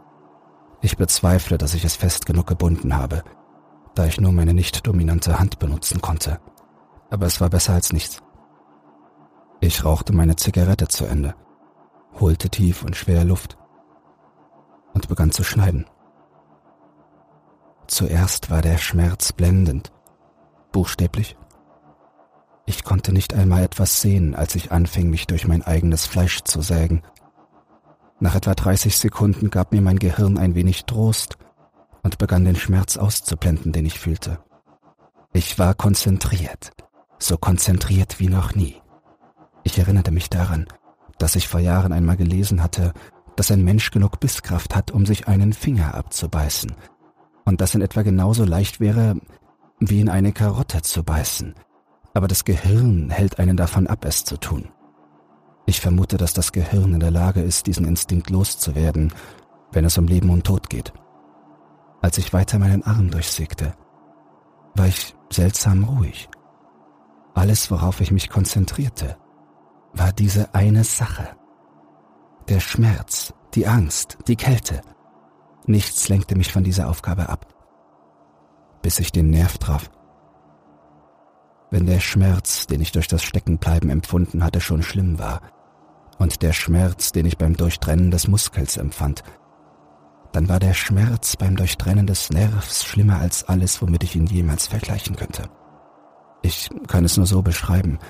Ich 0.81 0.97
bezweifle, 0.97 1.59
dass 1.59 1.75
ich 1.75 1.85
es 1.85 1.97
fest 1.97 2.27
genug 2.27 2.47
gebunden 2.47 2.97
habe, 2.97 3.25
da 3.95 4.07
ich 4.07 4.21
nur 4.21 4.33
meine 4.33 4.55
nicht 4.55 4.87
dominante 4.87 5.39
Hand 5.39 5.59
benutzen 5.59 6.01
konnte. 6.01 6.41
Aber 7.11 7.27
es 7.27 7.41
war 7.41 7.51
besser 7.51 7.75
als 7.75 7.93
nichts. 7.93 8.23
Ich 9.61 9.85
rauchte 9.85 10.13
meine 10.13 10.37
Zigarette 10.37 10.89
zu 10.89 11.07
Ende, 11.07 11.35
holte 12.21 12.51
tief 12.51 12.83
und 12.83 12.97
schwer 12.97 13.25
Luft 13.25 13.57
und 14.93 15.09
begann 15.09 15.31
zu 15.31 15.45
schneiden. 15.45 15.87
Zuerst 17.87 18.51
war 18.51 18.63
der 18.63 18.79
Schmerz 18.79 19.33
blendend, 19.33 19.93
buchstäblich. 20.73 21.37
Ich 22.67 22.83
konnte 22.83 23.13
nicht 23.13 23.35
einmal 23.35 23.63
etwas 23.63 24.01
sehen, 24.01 24.35
als 24.35 24.55
ich 24.55 24.73
anfing, 24.73 25.11
mich 25.11 25.27
durch 25.27 25.47
mein 25.47 25.63
eigenes 25.63 26.07
Fleisch 26.07 26.43
zu 26.43 26.63
sägen. 26.63 27.03
Nach 28.21 28.35
etwa 28.35 28.55
30 28.55 28.97
Sekunden 28.97 29.51
gab 29.51 29.73
mir 29.73 29.83
mein 29.83 29.99
Gehirn 29.99 30.39
ein 30.39 30.55
wenig 30.55 30.87
Trost 30.87 31.37
und 32.05 32.19
begann 32.19 32.45
den 32.45 32.55
Schmerz 32.55 32.97
auszublenden, 32.97 33.73
den 33.73 33.87
ich 33.87 33.99
fühlte. 33.99 34.39
Ich 35.33 35.59
war 35.59 35.75
konzentriert, 35.75 36.71
so 37.19 37.37
konzentriert 37.37 38.21
wie 38.21 38.29
noch 38.29 38.55
nie. 38.55 38.77
Ich 39.65 39.79
erinnerte 39.79 40.13
mich 40.13 40.31
daran, 40.31 40.67
dass 41.19 41.35
ich 41.35 41.49
vor 41.49 41.59
Jahren 41.59 41.93
einmal 41.93 42.17
gelesen 42.17 42.63
hatte, 42.63 42.93
dass 43.35 43.51
ein 43.51 43.65
Mensch 43.65 43.91
genug 43.91 44.21
Bisskraft 44.21 44.77
hat, 44.77 44.93
um 44.93 45.07
sich 45.07 45.27
einen 45.27 45.53
Finger 45.53 45.95
abzubeißen, 45.95 46.73
und 47.45 47.61
das 47.61 47.75
in 47.75 47.83
etwa 47.83 48.03
genauso 48.03 48.45
leicht 48.45 48.79
wäre, 48.79 49.17
wie 49.81 50.01
in 50.01 50.09
eine 50.09 50.33
Karotte 50.33 50.83
zu 50.83 51.03
beißen, 51.03 51.55
aber 52.13 52.29
das 52.29 52.45
Gehirn 52.45 53.11
hält 53.11 53.39
einen 53.39 53.57
davon 53.57 53.87
ab, 53.87 54.05
es 54.05 54.25
zu 54.25 54.37
tun. 54.37 54.69
Ich 55.67 55.81
vermute, 55.81 56.17
dass 56.17 56.33
das 56.33 56.53
Gehirn 56.53 56.95
in 56.95 57.01
der 57.01 57.11
Lage 57.11 57.41
ist, 57.41 57.67
diesen 57.67 57.87
Instinkt 57.87 58.31
loszuwerden, 58.31 59.13
wenn 59.73 59.85
es 59.85 59.99
um 59.99 60.07
Leben 60.07 60.31
und 60.31 60.45
Tod 60.45 60.71
geht. 60.71 60.93
Als 62.05 62.19
ich 62.19 62.35
weiter 62.35 62.59
meinen 62.59 62.83
Arm 62.83 63.11
durchsägte, 63.11 63.73
war 64.75 64.87
ich 64.87 65.17
seltsam 65.31 65.85
ruhig. 65.85 66.29
Alles, 67.33 67.71
worauf 67.71 68.03
ich 68.03 68.11
mich 68.11 68.29
konzentrierte, 68.29 69.17
war 69.95 70.13
diese 70.13 70.55
eine 70.55 70.85
Sache. 70.85 71.27
Der 72.51 72.61
Schmerz, 72.61 73.33
die 73.55 73.67
Angst, 73.67 74.19
die 74.29 74.37
Kälte. 74.37 74.83
Nichts 75.65 76.11
lenkte 76.11 76.37
mich 76.37 76.53
von 76.53 76.63
dieser 76.63 76.91
Aufgabe 76.91 77.31
ab, 77.31 77.47
bis 78.83 78.99
ich 78.99 79.11
den 79.11 79.31
Nerv 79.31 79.57
traf. 79.57 79.91
Wenn 81.71 81.87
der 81.87 82.01
Schmerz, 82.01 82.67
den 82.67 82.83
ich 82.83 82.93
durch 82.93 83.09
das 83.09 83.23
Steckenbleiben 83.23 83.89
empfunden 83.89 84.45
hatte, 84.45 84.61
schon 84.61 84.83
schlimm 84.83 85.19
war, 85.19 85.41
und 86.19 86.43
der 86.43 86.53
Schmerz, 86.53 87.13
den 87.13 87.25
ich 87.25 87.39
beim 87.39 87.57
Durchtrennen 87.57 88.11
des 88.11 88.29
Muskels 88.29 88.77
empfand, 88.77 89.25
dann 90.35 90.49
war 90.49 90.59
der 90.59 90.75
Schmerz 90.75 91.37
beim 91.37 91.55
Durchtrennen 91.55 92.09
des 92.09 92.31
Nervs 92.31 92.85
schlimmer 92.85 93.21
als 93.21 93.45
alles, 93.45 93.81
womit 93.81 94.03
ich 94.03 94.17
ihn 94.17 94.27
jemals 94.27 94.67
vergleichen 94.67 95.15
könnte. 95.15 95.45
Ich 96.43 96.71
kann 96.89 97.05
es 97.05 97.17
nur 97.17 97.27
so 97.27 97.41
beschreiben, 97.41 98.01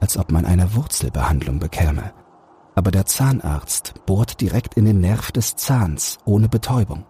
als 0.00 0.16
ob 0.16 0.30
man 0.30 0.46
eine 0.46 0.76
Wurzelbehandlung 0.76 1.58
bekäme. 1.58 2.12
Aber 2.76 2.92
der 2.92 3.06
Zahnarzt 3.06 3.94
bohrt 4.06 4.40
direkt 4.40 4.74
in 4.74 4.84
den 4.84 5.00
Nerv 5.00 5.32
des 5.32 5.56
Zahns, 5.56 6.18
ohne 6.24 6.48
Betäubung. 6.48 7.04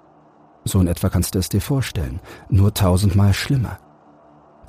So 0.65 0.81
in 0.81 0.87
etwa 0.87 1.11
kannst 1.11 1.35
du 1.35 1.39
es 1.39 1.51
dir 1.51 1.61
vorstellen, 1.61 2.21
nur 2.49 2.73
tausendmal 2.73 3.35
schlimmer. 3.35 3.79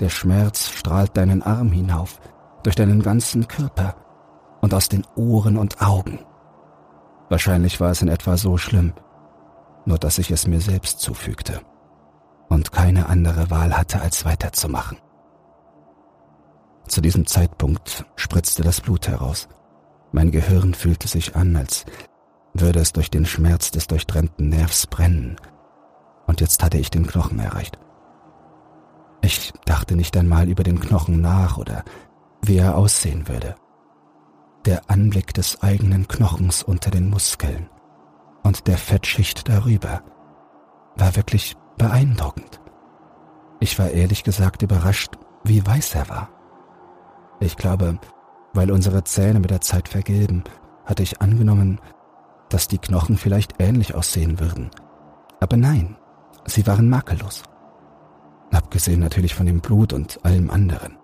Der 0.02 0.10
Schmerz 0.10 0.70
strahlt 0.70 1.16
deinen 1.16 1.42
Arm 1.42 1.72
hinauf, 1.72 2.20
durch 2.64 2.76
deinen 2.76 3.02
ganzen 3.02 3.48
Körper 3.48 3.96
und 4.60 4.74
aus 4.74 4.90
den 4.90 5.06
Ohren 5.16 5.58
und 5.58 5.82
Augen. 5.82 6.20
Wahrscheinlich 7.30 7.80
war 7.80 7.92
es 7.92 8.02
in 8.02 8.10
etwa 8.10 8.36
so 8.36 8.58
schlimm, 8.58 8.92
nur 9.86 9.98
dass 9.98 10.18
ich 10.18 10.32
es 10.32 10.48
mir 10.48 10.62
selbst 10.62 11.00
zufügte 11.00 11.62
und 12.50 12.72
keine 12.72 13.08
andere 13.08 13.50
Wahl 13.50 13.78
hatte, 13.78 14.02
als 14.02 14.26
weiterzumachen. 14.26 14.98
Zu 16.88 17.02
diesem 17.02 17.28
Zeitpunkt 17.28 18.06
spritzte 18.16 18.64
das 18.64 18.82
Blut 18.82 19.08
heraus. 19.08 19.48
Mein 20.12 20.32
Gehirn 20.32 20.74
fühlte 20.74 21.08
sich 21.08 21.36
an, 21.36 21.56
als 21.56 21.86
würde 22.54 22.80
es 22.80 22.94
durch 22.94 23.12
den 23.12 23.26
Schmerz 23.26 23.70
des 23.70 23.86
durchtrennten 23.86 24.50
Nervs 24.50 24.88
brennen. 24.88 25.36
Und 26.26 26.42
jetzt 26.42 26.64
hatte 26.64 26.80
ich 26.80 26.90
den 26.90 27.06
Knochen 27.06 27.40
erreicht. 27.40 27.78
Ich 29.22 29.54
dachte 29.66 29.96
nicht 29.96 30.18
einmal 30.18 30.50
über 30.50 30.64
den 30.64 30.80
Knochen 30.80 31.22
nach 31.22 31.58
oder 31.58 31.84
wie 32.42 32.58
er 32.58 32.76
aussehen 32.76 33.28
würde. 33.28 33.56
Der 34.66 34.90
Anblick 34.90 35.34
des 35.34 35.62
eigenen 35.62 36.08
Knochens 36.08 36.64
unter 36.64 36.90
den 36.90 37.10
Muskeln 37.10 37.70
und 38.44 38.68
der 38.68 38.78
Fettschicht 38.78 39.48
darüber 39.50 40.02
war 40.96 41.16
wirklich 41.16 41.56
beeindruckend. 41.78 42.62
Ich 43.60 43.78
war 43.80 43.90
ehrlich 43.90 44.24
gesagt 44.24 44.62
überrascht, 44.62 45.18
wie 45.44 45.66
weiß 45.66 45.96
er 45.96 46.10
war. 46.10 46.30
Ich 47.40 47.58
glaube, 47.58 48.00
weil 48.54 48.72
unsere 48.72 49.04
Zähne 49.04 49.40
mit 49.40 49.52
der 49.52 49.62
Zeit 49.62 49.88
vergilben, 49.88 50.44
hatte 50.86 51.04
ich 51.04 51.22
angenommen, 51.22 51.80
dass 52.50 52.68
die 52.68 52.80
Knochen 52.80 53.18
vielleicht 53.18 53.56
ähnlich 53.60 53.96
aussehen 53.96 54.40
würden. 54.40 54.72
Aber 55.40 55.56
nein, 55.56 55.96
sie 56.46 56.66
waren 56.66 56.90
makellos. 56.90 57.44
Abgesehen 58.52 59.00
natürlich 59.00 59.36
von 59.36 59.46
dem 59.46 59.62
Blut 59.62 59.94
und 59.94 60.26
allem 60.26 60.50
anderen. 60.50 60.98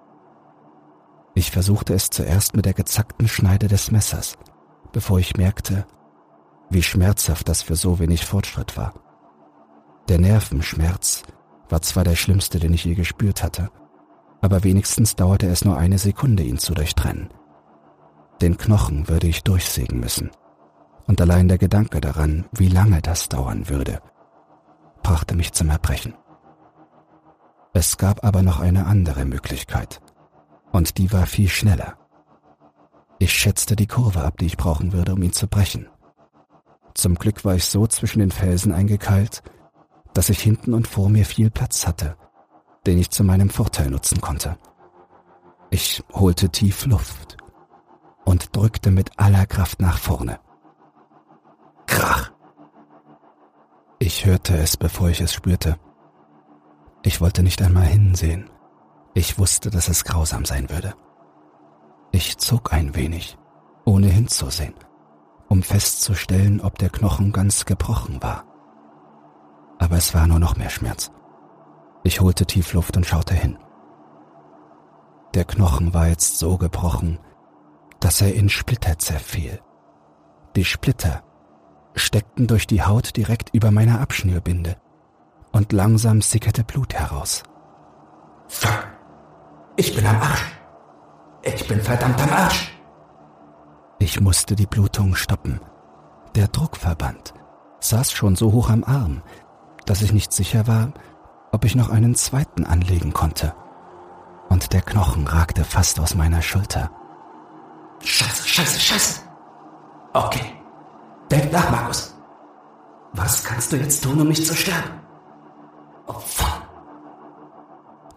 Ich 1.36 1.51
versuchte 1.51 1.93
es 1.93 2.10
zuerst 2.10 2.55
mit 2.55 2.66
der 2.66 2.74
gezackten 2.74 3.28
Schneide 3.28 3.68
des 3.68 3.91
Messers, 3.91 4.38
bevor 4.91 5.20
ich 5.20 5.38
merkte, 5.38 5.86
wie 6.70 6.84
schmerzhaft 6.84 7.47
das 7.47 7.61
für 7.61 7.76
so 7.76 7.99
wenig 7.99 8.26
Fortschritt 8.26 8.78
war. 8.78 8.93
Der 10.07 10.20
Nervenschmerz 10.20 11.24
war 11.70 11.82
zwar 11.82 12.03
der 12.03 12.16
schlimmste, 12.16 12.59
den 12.59 12.74
ich 12.74 12.86
je 12.86 12.93
gespürt 12.95 13.43
hatte, 13.43 13.70
aber 14.41 14.63
wenigstens 14.63 15.16
dauerte 15.16 15.47
es 15.47 15.66
nur 15.66 15.78
eine 15.78 15.97
Sekunde, 15.97 16.43
ihn 16.43 16.57
zu 16.57 16.74
durchtrennen. 16.74 17.30
Den 18.41 18.57
Knochen 18.57 19.07
würde 19.07 19.28
ich 19.28 19.43
durchsägen 19.43 19.99
müssen. 19.99 20.30
Und 21.07 21.22
allein 21.22 21.47
der 21.47 21.57
Gedanke 21.57 22.01
daran, 22.01 22.45
wie 22.51 22.68
lange 22.68 23.01
das 23.01 23.30
dauern 23.30 23.70
würde, 23.70 24.01
brachte 25.03 25.36
mich 25.36 25.53
zum 25.53 25.70
Erbrechen. 25.70 26.16
Es 27.74 27.97
gab 27.97 28.24
aber 28.24 28.41
noch 28.41 28.59
eine 28.59 28.86
andere 28.86 29.26
Möglichkeit, 29.26 30.01
und 30.72 30.97
die 30.97 31.11
war 31.11 31.26
viel 31.26 31.49
schneller. 31.49 31.97
Ich 33.20 33.34
schätzte 33.34 33.76
die 33.76 33.88
Kurve 33.88 34.24
ab, 34.24 34.38
die 34.39 34.45
ich 34.45 34.57
brauchen 34.57 34.93
würde, 34.93 35.13
um 35.13 35.22
ihn 35.22 35.32
zu 35.32 35.47
brechen. 35.47 35.88
Zum 36.96 37.16
Glück 37.16 37.46
war 37.46 37.56
ich 37.56 37.66
so 37.66 37.86
zwischen 37.86 38.20
den 38.20 38.32
Felsen 38.32 38.74
eingekeilt, 38.74 39.43
dass 40.14 40.30
ich 40.30 40.39
hinten 40.39 40.74
und 40.74 40.88
vor 40.88 41.10
mir 41.10 41.26
viel 41.26 41.52
Platz 41.52 41.86
hatte 41.86 42.18
den 42.86 43.00
ich 43.00 43.10
zu 43.10 43.24
meinem 43.24 43.50
Vorteil 43.50 43.89
nutzen 43.89 44.22
konnte. 44.22 44.58
Ich 45.70 46.04
holte 46.14 46.50
tief 46.50 46.86
Luft 46.86 47.38
und 48.24 48.56
drückte 48.56 48.91
mit 48.91 49.20
aller 49.20 49.46
Kraft 49.46 49.82
nach 49.82 49.98
vorne. 49.98 50.39
Krach! 51.88 52.32
Ich 54.00 54.26
hörte 54.26 54.58
es, 54.58 54.78
bevor 54.78 55.10
ich 55.10 55.22
es 55.22 55.34
spürte. 55.34 55.78
Ich 57.04 57.22
wollte 57.22 57.43
nicht 57.43 57.62
einmal 57.62 57.86
hinsehen. 57.86 58.50
Ich 59.14 59.39
wusste, 59.39 59.70
dass 59.70 59.88
es 59.88 60.04
grausam 60.04 60.46
sein 60.46 60.70
würde. 60.70 60.93
Ich 62.12 62.38
zog 62.38 62.74
ein 62.74 62.96
wenig, 62.96 63.38
ohne 63.86 64.08
hinzusehen, 64.08 64.74
um 65.48 65.64
festzustellen, 65.64 66.62
ob 66.62 66.78
der 66.80 66.89
Knochen 66.89 67.32
ganz 67.32 67.66
gebrochen 67.66 68.22
war. 68.22 68.46
Aber 69.80 69.98
es 69.98 70.14
war 70.14 70.28
nur 70.28 70.39
noch 70.39 70.56
mehr 70.58 70.70
Schmerz. 70.70 71.12
Ich 72.04 72.22
holte 72.22 72.46
tief 72.46 72.74
Luft 72.74 72.98
und 72.98 73.06
schaute 73.06 73.34
hin. 73.34 73.58
Der 75.34 75.46
Knochen 75.46 75.93
war 75.93 76.08
jetzt 76.08 76.39
so 76.39 76.58
gebrochen, 76.58 77.20
dass 78.00 78.22
er 78.22 78.34
in 78.34 78.50
Splitter 78.50 78.98
zerfiel. 79.00 79.60
Die 80.56 80.66
Splitter 80.66 81.24
steckten 81.96 82.48
durch 82.48 82.68
die 82.68 82.84
Haut 82.84 83.18
direkt 83.18 83.50
über 83.54 83.72
meiner 83.72 84.00
Abschnürbinde 84.00 84.78
und 85.52 85.72
langsam 85.72 86.22
sickerte 86.22 86.64
Blut 86.64 86.93
heraus. 86.93 87.43
Fuck. 88.48 88.88
Ich 89.78 89.96
bin 89.96 90.06
am 90.06 90.22
Arsch. 90.22 90.52
Ich 91.41 91.68
bin 91.68 91.82
verdammt 91.82 92.22
am 92.22 92.30
Arsch. 92.30 92.74
Ich 94.00 94.20
musste 94.20 94.56
die 94.56 94.66
Blutung 94.66 95.16
stoppen. 95.16 95.60
Der 96.36 96.48
Druckverband 96.48 97.34
saß 97.80 98.12
schon 98.12 98.36
so 98.36 98.52
hoch 98.52 98.70
am 98.70 98.84
Arm, 98.84 99.22
dass 99.86 100.02
ich 100.02 100.12
nicht 100.12 100.34
sicher 100.34 100.68
war, 100.68 100.93
ob 101.52 101.64
ich 101.64 101.76
noch 101.76 101.89
einen 101.89 102.16
zweiten 102.16 102.66
anlegen 102.66 103.14
konnte. 103.14 103.56
Und 104.50 104.74
der 104.74 104.82
Knochen 104.82 105.28
ragte 105.28 105.64
fast 105.64 106.00
aus 106.00 106.16
meiner 106.16 106.41
Schulter. 106.41 106.91
Scheiße, 108.04 108.48
scheiße, 108.48 108.80
scheiße. 108.80 109.22
Okay. 110.14 110.54
Denk 111.32 111.52
nach, 111.52 111.72
Markus. 111.72 112.14
Was 113.14 113.43
kannst 113.43 113.72
du 113.72 113.78
jetzt 113.78 114.04
tun, 114.04 114.20
um 114.20 114.28
nicht 114.28 114.46
zu 114.46 114.54
sterben? 114.54 115.00
Oh, 116.08 116.20
fuck. 116.20 116.62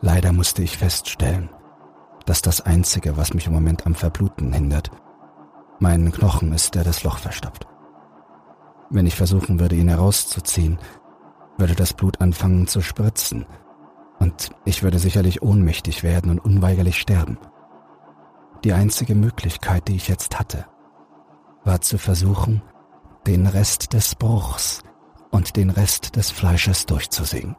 Leider 0.00 0.32
musste 0.32 0.62
ich 0.62 0.76
feststellen, 0.76 1.50
dass 2.26 2.42
das 2.42 2.60
Einzige, 2.60 3.16
was 3.16 3.32
mich 3.32 3.46
im 3.46 3.52
Moment 3.52 3.86
am 3.86 3.94
Verbluten 3.94 4.52
hindert, 4.52 4.90
mein 5.78 6.10
Knochen 6.12 6.52
ist, 6.52 6.74
der 6.74 6.84
das 6.84 7.04
Loch 7.04 7.18
verstopft. 7.18 7.66
Wenn 8.90 9.06
ich 9.06 9.16
versuchen 9.16 9.60
würde, 9.60 9.76
ihn 9.76 9.88
herauszuziehen, 9.88 10.78
würde 11.58 11.74
das 11.74 11.92
Blut 11.92 12.20
anfangen 12.20 12.66
zu 12.66 12.80
spritzen 12.80 13.46
und 14.18 14.50
ich 14.64 14.82
würde 14.82 14.98
sicherlich 14.98 15.42
ohnmächtig 15.42 16.02
werden 16.02 16.30
und 16.30 16.38
unweigerlich 16.40 16.98
sterben. 16.98 17.38
Die 18.64 18.72
einzige 18.72 19.14
Möglichkeit, 19.14 19.88
die 19.88 19.96
ich 19.96 20.08
jetzt 20.08 20.38
hatte, 20.38 20.66
war 21.64 21.80
zu 21.80 21.98
versuchen, 21.98 22.62
den 23.26 23.46
Rest 23.46 23.92
des 23.92 24.14
Bruchs 24.14 24.82
und 25.30 25.56
den 25.56 25.70
Rest 25.70 26.16
des 26.16 26.30
Fleisches 26.30 26.86
durchzusägen. 26.86 27.56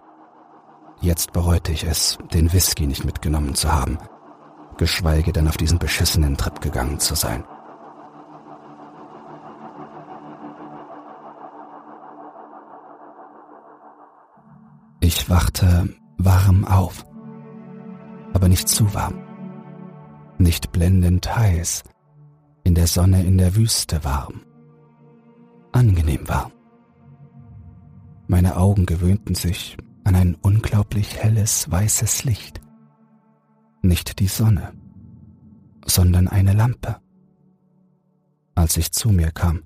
Jetzt 1.02 1.32
bereute 1.32 1.72
ich 1.72 1.86
es, 1.86 2.18
den 2.34 2.52
Whisky 2.52 2.88
nicht 2.88 3.06
mitgenommen 3.06 3.56
zu 3.56 3.72
haben, 3.72 3.98
geschweige 4.78 5.32
denn 5.32 5.48
auf 5.48 5.56
diesen 5.56 5.80
beschissenen 5.80 6.36
Trip 6.36 6.60
gegangen 6.60 7.00
zu 7.00 7.16
sein. 7.16 7.46
Ich 15.12 15.28
wachte 15.28 15.90
warm 16.20 16.66
auf, 16.66 17.04
aber 18.32 18.48
nicht 18.48 18.70
zu 18.70 18.94
warm 18.94 19.16
nicht 20.38 20.72
blendend 20.72 21.36
heiß, 21.36 21.84
in 22.64 22.76
der 22.76 22.86
Sonne 22.86 23.26
in 23.26 23.40
der 23.40 23.56
Wüste 23.56 24.04
warm, 24.04 24.42
angenehm 25.72 26.30
warm. 26.30 26.52
Meine 28.28 28.56
Augen 28.56 28.86
gewöhnten 28.86 29.34
sich 29.34 29.78
an 30.04 30.14
ein 30.14 30.36
unglaublich 30.36 31.18
helles, 31.18 31.72
weißes 31.72 32.24
Licht. 32.26 32.62
Nicht 33.82 34.20
die 34.20 34.28
Sonne, 34.28 34.74
sondern 35.88 36.28
eine 36.28 36.54
Lampe. 36.54 36.98
Als 38.54 38.78
ich 38.78 38.92
zu 38.92 39.10
mir 39.10 39.32
kam, 39.32 39.64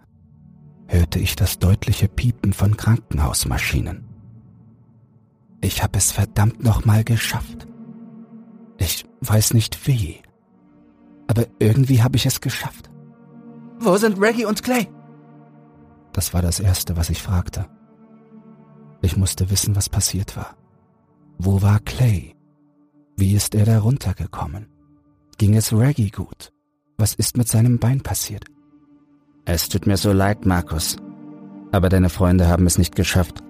hörte 0.87 1.19
ich 1.19 1.35
das 1.35 1.59
deutliche 1.59 2.07
Piepen 2.07 2.53
von 2.53 2.77
Krankenhausmaschinen. 2.77 4.12
Ich 5.63 5.81
habe 5.81 5.97
es 5.97 6.11
verdammt 6.11 6.61
nochmal 6.61 7.05
geschafft. 7.05 7.65
Ich 8.77 9.05
weiß 9.21 9.53
nicht 9.53 9.87
wie, 9.87 10.19
aber 11.27 11.45
irgendwie 11.57 12.03
habe 12.03 12.17
ich 12.17 12.25
es 12.25 12.41
geschafft. 12.41 12.89
Wo 13.79 13.95
sind 13.95 14.19
Reggie 14.19 14.43
und 14.43 14.61
Clay? 14.61 14.89
Das 16.11 16.33
war 16.33 16.41
das 16.41 16.59
Erste, 16.59 16.97
was 16.97 17.09
ich 17.09 17.21
fragte. 17.21 17.65
Ich 19.01 19.15
musste 19.15 19.49
wissen, 19.49 19.73
was 19.73 19.87
passiert 19.87 20.35
war. 20.35 20.57
Wo 21.37 21.61
war 21.61 21.79
Clay? 21.79 22.35
Wie 23.15 23.33
ist 23.33 23.55
er 23.55 23.65
da 23.65 23.79
runtergekommen? 23.79 24.67
Ging 25.37 25.55
es 25.55 25.71
Reggie 25.71 26.11
gut? 26.11 26.51
Was 26.97 27.13
ist 27.13 27.37
mit 27.37 27.47
seinem 27.47 27.79
Bein 27.79 28.01
passiert? 28.01 28.43
Es 29.45 29.69
tut 29.69 29.87
mir 29.87 29.97
so 29.97 30.11
leid, 30.11 30.45
Markus. 30.45 30.97
Aber 31.71 31.87
deine 31.87 32.09
Freunde 32.09 32.49
haben 32.49 32.65
es 32.65 32.77
nicht 32.77 32.97
geschafft. 32.97 33.42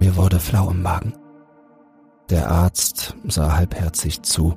Mir 0.00 0.16
wurde 0.16 0.40
flau 0.40 0.70
im 0.70 0.82
Magen. 0.82 1.14
Der 2.30 2.50
Arzt 2.50 3.16
sah 3.26 3.56
halbherzig 3.56 4.22
zu 4.22 4.56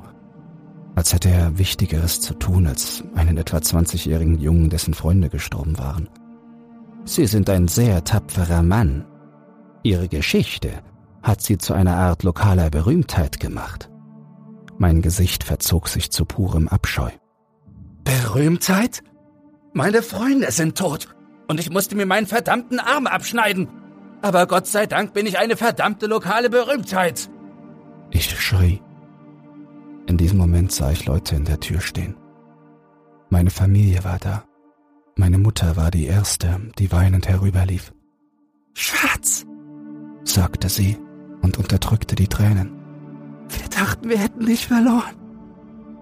als 0.95 1.13
hätte 1.13 1.29
er 1.29 1.57
Wichtigeres 1.57 2.21
zu 2.21 2.33
tun, 2.33 2.67
als 2.67 3.03
einen 3.15 3.37
etwa 3.37 3.57
20-jährigen 3.57 4.39
Jungen, 4.39 4.69
dessen 4.69 4.93
Freunde 4.93 5.29
gestorben 5.29 5.77
waren. 5.77 6.09
Sie 7.05 7.25
sind 7.27 7.49
ein 7.49 7.67
sehr 7.67 8.03
tapferer 8.03 8.61
Mann. 8.61 9.05
Ihre 9.83 10.07
Geschichte 10.07 10.83
hat 11.23 11.41
Sie 11.41 11.57
zu 11.57 11.73
einer 11.73 11.95
Art 11.95 12.23
lokaler 12.23 12.69
Berühmtheit 12.69 13.39
gemacht. 13.39 13.89
Mein 14.77 15.01
Gesicht 15.01 15.43
verzog 15.43 15.87
sich 15.87 16.11
zu 16.11 16.25
purem 16.25 16.67
Abscheu. 16.67 17.09
Berühmtheit? 18.03 19.01
Meine 19.73 20.01
Freunde 20.01 20.51
sind 20.51 20.77
tot 20.77 21.07
und 21.47 21.59
ich 21.59 21.69
musste 21.69 21.95
mir 21.95 22.05
meinen 22.05 22.27
verdammten 22.27 22.79
Arm 22.79 23.07
abschneiden. 23.07 23.69
Aber 24.21 24.45
Gott 24.47 24.67
sei 24.67 24.85
Dank 24.85 25.13
bin 25.13 25.25
ich 25.25 25.39
eine 25.39 25.57
verdammte 25.57 26.05
lokale 26.05 26.49
Berühmtheit. 26.49 27.29
Ich 28.11 28.29
schrie. 28.39 28.81
In 30.07 30.17
diesem 30.17 30.37
Moment 30.37 30.71
sah 30.71 30.91
ich 30.91 31.05
Leute 31.05 31.35
in 31.35 31.45
der 31.45 31.59
Tür 31.59 31.81
stehen. 31.81 32.15
Meine 33.29 33.49
Familie 33.49 34.03
war 34.03 34.19
da. 34.19 34.43
Meine 35.15 35.37
Mutter 35.37 35.75
war 35.75 35.91
die 35.91 36.05
Erste, 36.05 36.59
die 36.77 36.91
weinend 36.91 37.27
herüberlief. 37.27 37.93
Schatz, 38.73 39.45
sagte 40.23 40.69
sie 40.69 40.97
und 41.41 41.57
unterdrückte 41.57 42.15
die 42.15 42.27
Tränen. 42.27 42.71
Wir 43.49 43.67
dachten, 43.69 44.09
wir 44.09 44.17
hätten 44.17 44.45
dich 44.45 44.67
verloren. 44.67 45.15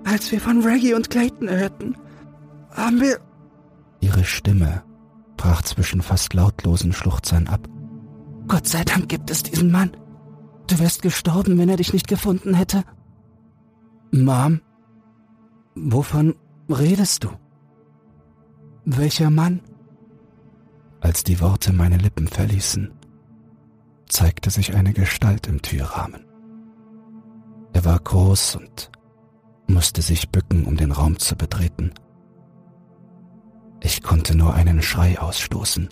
Als 0.06 0.32
wir 0.32 0.40
von 0.40 0.64
Reggie 0.64 0.94
und 0.94 1.10
Clayton 1.10 1.50
hörten, 1.50 1.96
haben 2.72 3.02
wir... 3.02 3.20
Ihre 4.02 4.24
Stimme 4.24 4.84
brach 5.38 5.62
zwischen 5.62 6.02
fast 6.02 6.34
lautlosen 6.34 6.94
Schluchzern 6.94 7.48
ab. 7.48 7.68
Gott 8.50 8.68
sei 8.68 8.84
Dank 8.84 9.08
gibt 9.08 9.30
es 9.30 9.44
diesen 9.44 9.72
Mann. 9.72 9.96
Du 10.68 10.80
wärst 10.80 11.04
gestorben, 11.04 11.58
wenn 11.60 11.70
er 11.70 11.78
dich 11.78 11.94
nicht 11.94 12.08
gefunden 12.08 12.56
hätte. 12.56 12.84
Mom, 14.12 14.62
wovon 15.76 16.36
redest 16.68 17.24
du? 17.24 17.30
Welcher 18.86 19.30
Mann? 19.30 19.62
Als 21.00 21.24
die 21.24 21.40
Worte 21.40 21.72
meine 21.74 21.98
Lippen 21.98 22.28
verließen, 22.28 22.92
zeigte 24.08 24.50
sich 24.50 24.74
eine 24.74 24.94
Gestalt 24.94 25.46
im 25.46 25.62
Türrahmen. 25.62 26.26
Er 27.74 27.86
war 27.86 28.00
groß 28.00 28.56
und 28.56 28.92
musste 29.68 30.02
sich 30.02 30.30
bücken, 30.32 30.66
um 30.66 30.76
den 30.76 30.92
Raum 30.92 31.20
zu 31.20 31.36
betreten. 31.36 31.92
Ich 33.82 34.02
konnte 34.02 34.36
nur 34.36 34.56
einen 34.56 34.82
Schrei 34.82 35.20
ausstoßen, 35.20 35.88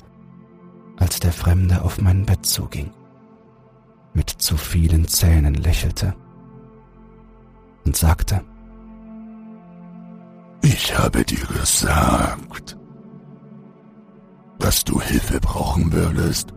als 0.97 1.19
der 1.19 1.31
Fremde 1.31 1.81
auf 1.83 2.01
mein 2.01 2.25
Bett 2.25 2.45
zuging, 2.45 2.91
mit 4.13 4.29
zu 4.29 4.57
vielen 4.57 5.07
Zähnen 5.07 5.53
lächelte 5.53 6.15
und 7.85 7.95
sagte, 7.95 8.43
Ich 10.61 10.97
habe 10.97 11.23
dir 11.23 11.45
gesagt, 11.45 12.77
dass 14.59 14.83
du 14.83 14.99
Hilfe 14.99 15.39
brauchen 15.39 15.91
würdest. 15.91 16.53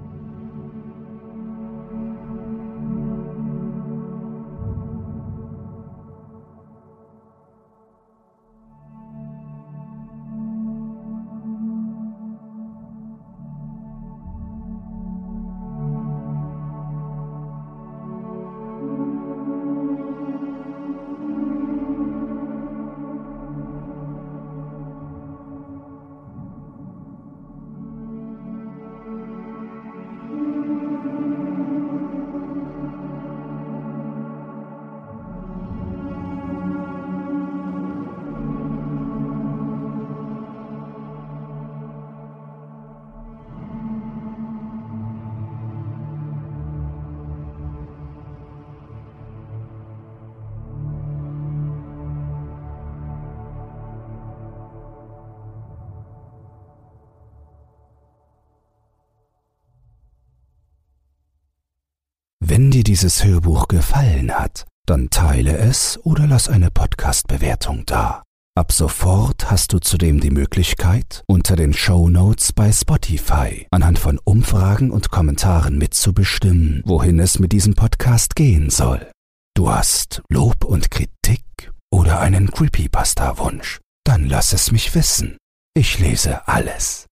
Wenn 62.60 62.70
dir 62.70 62.84
dieses 62.84 63.24
Hörbuch 63.24 63.68
gefallen 63.68 64.30
hat, 64.32 64.66
dann 64.86 65.08
teile 65.08 65.56
es 65.56 65.98
oder 66.04 66.26
lass 66.26 66.50
eine 66.50 66.70
Podcast-Bewertung 66.70 67.86
da. 67.86 68.22
Ab 68.54 68.70
sofort 68.70 69.50
hast 69.50 69.72
du 69.72 69.78
zudem 69.78 70.20
die 70.20 70.28
Möglichkeit, 70.28 71.24
unter 71.26 71.56
den 71.56 71.72
Show 71.72 72.10
Notes 72.10 72.52
bei 72.52 72.70
Spotify 72.70 73.66
anhand 73.70 73.98
von 73.98 74.20
Umfragen 74.22 74.90
und 74.90 75.10
Kommentaren 75.10 75.78
mitzubestimmen, 75.78 76.82
wohin 76.84 77.18
es 77.18 77.38
mit 77.38 77.52
diesem 77.52 77.76
Podcast 77.76 78.36
gehen 78.36 78.68
soll. 78.68 79.10
Du 79.56 79.70
hast 79.70 80.20
Lob 80.28 80.62
und 80.62 80.90
Kritik 80.90 81.72
oder 81.90 82.20
einen 82.20 82.50
Creepypasta-Wunsch? 82.50 83.80
Dann 84.04 84.28
lass 84.28 84.52
es 84.52 84.70
mich 84.70 84.94
wissen. 84.94 85.38
Ich 85.74 85.98
lese 85.98 86.46
alles. 86.46 87.06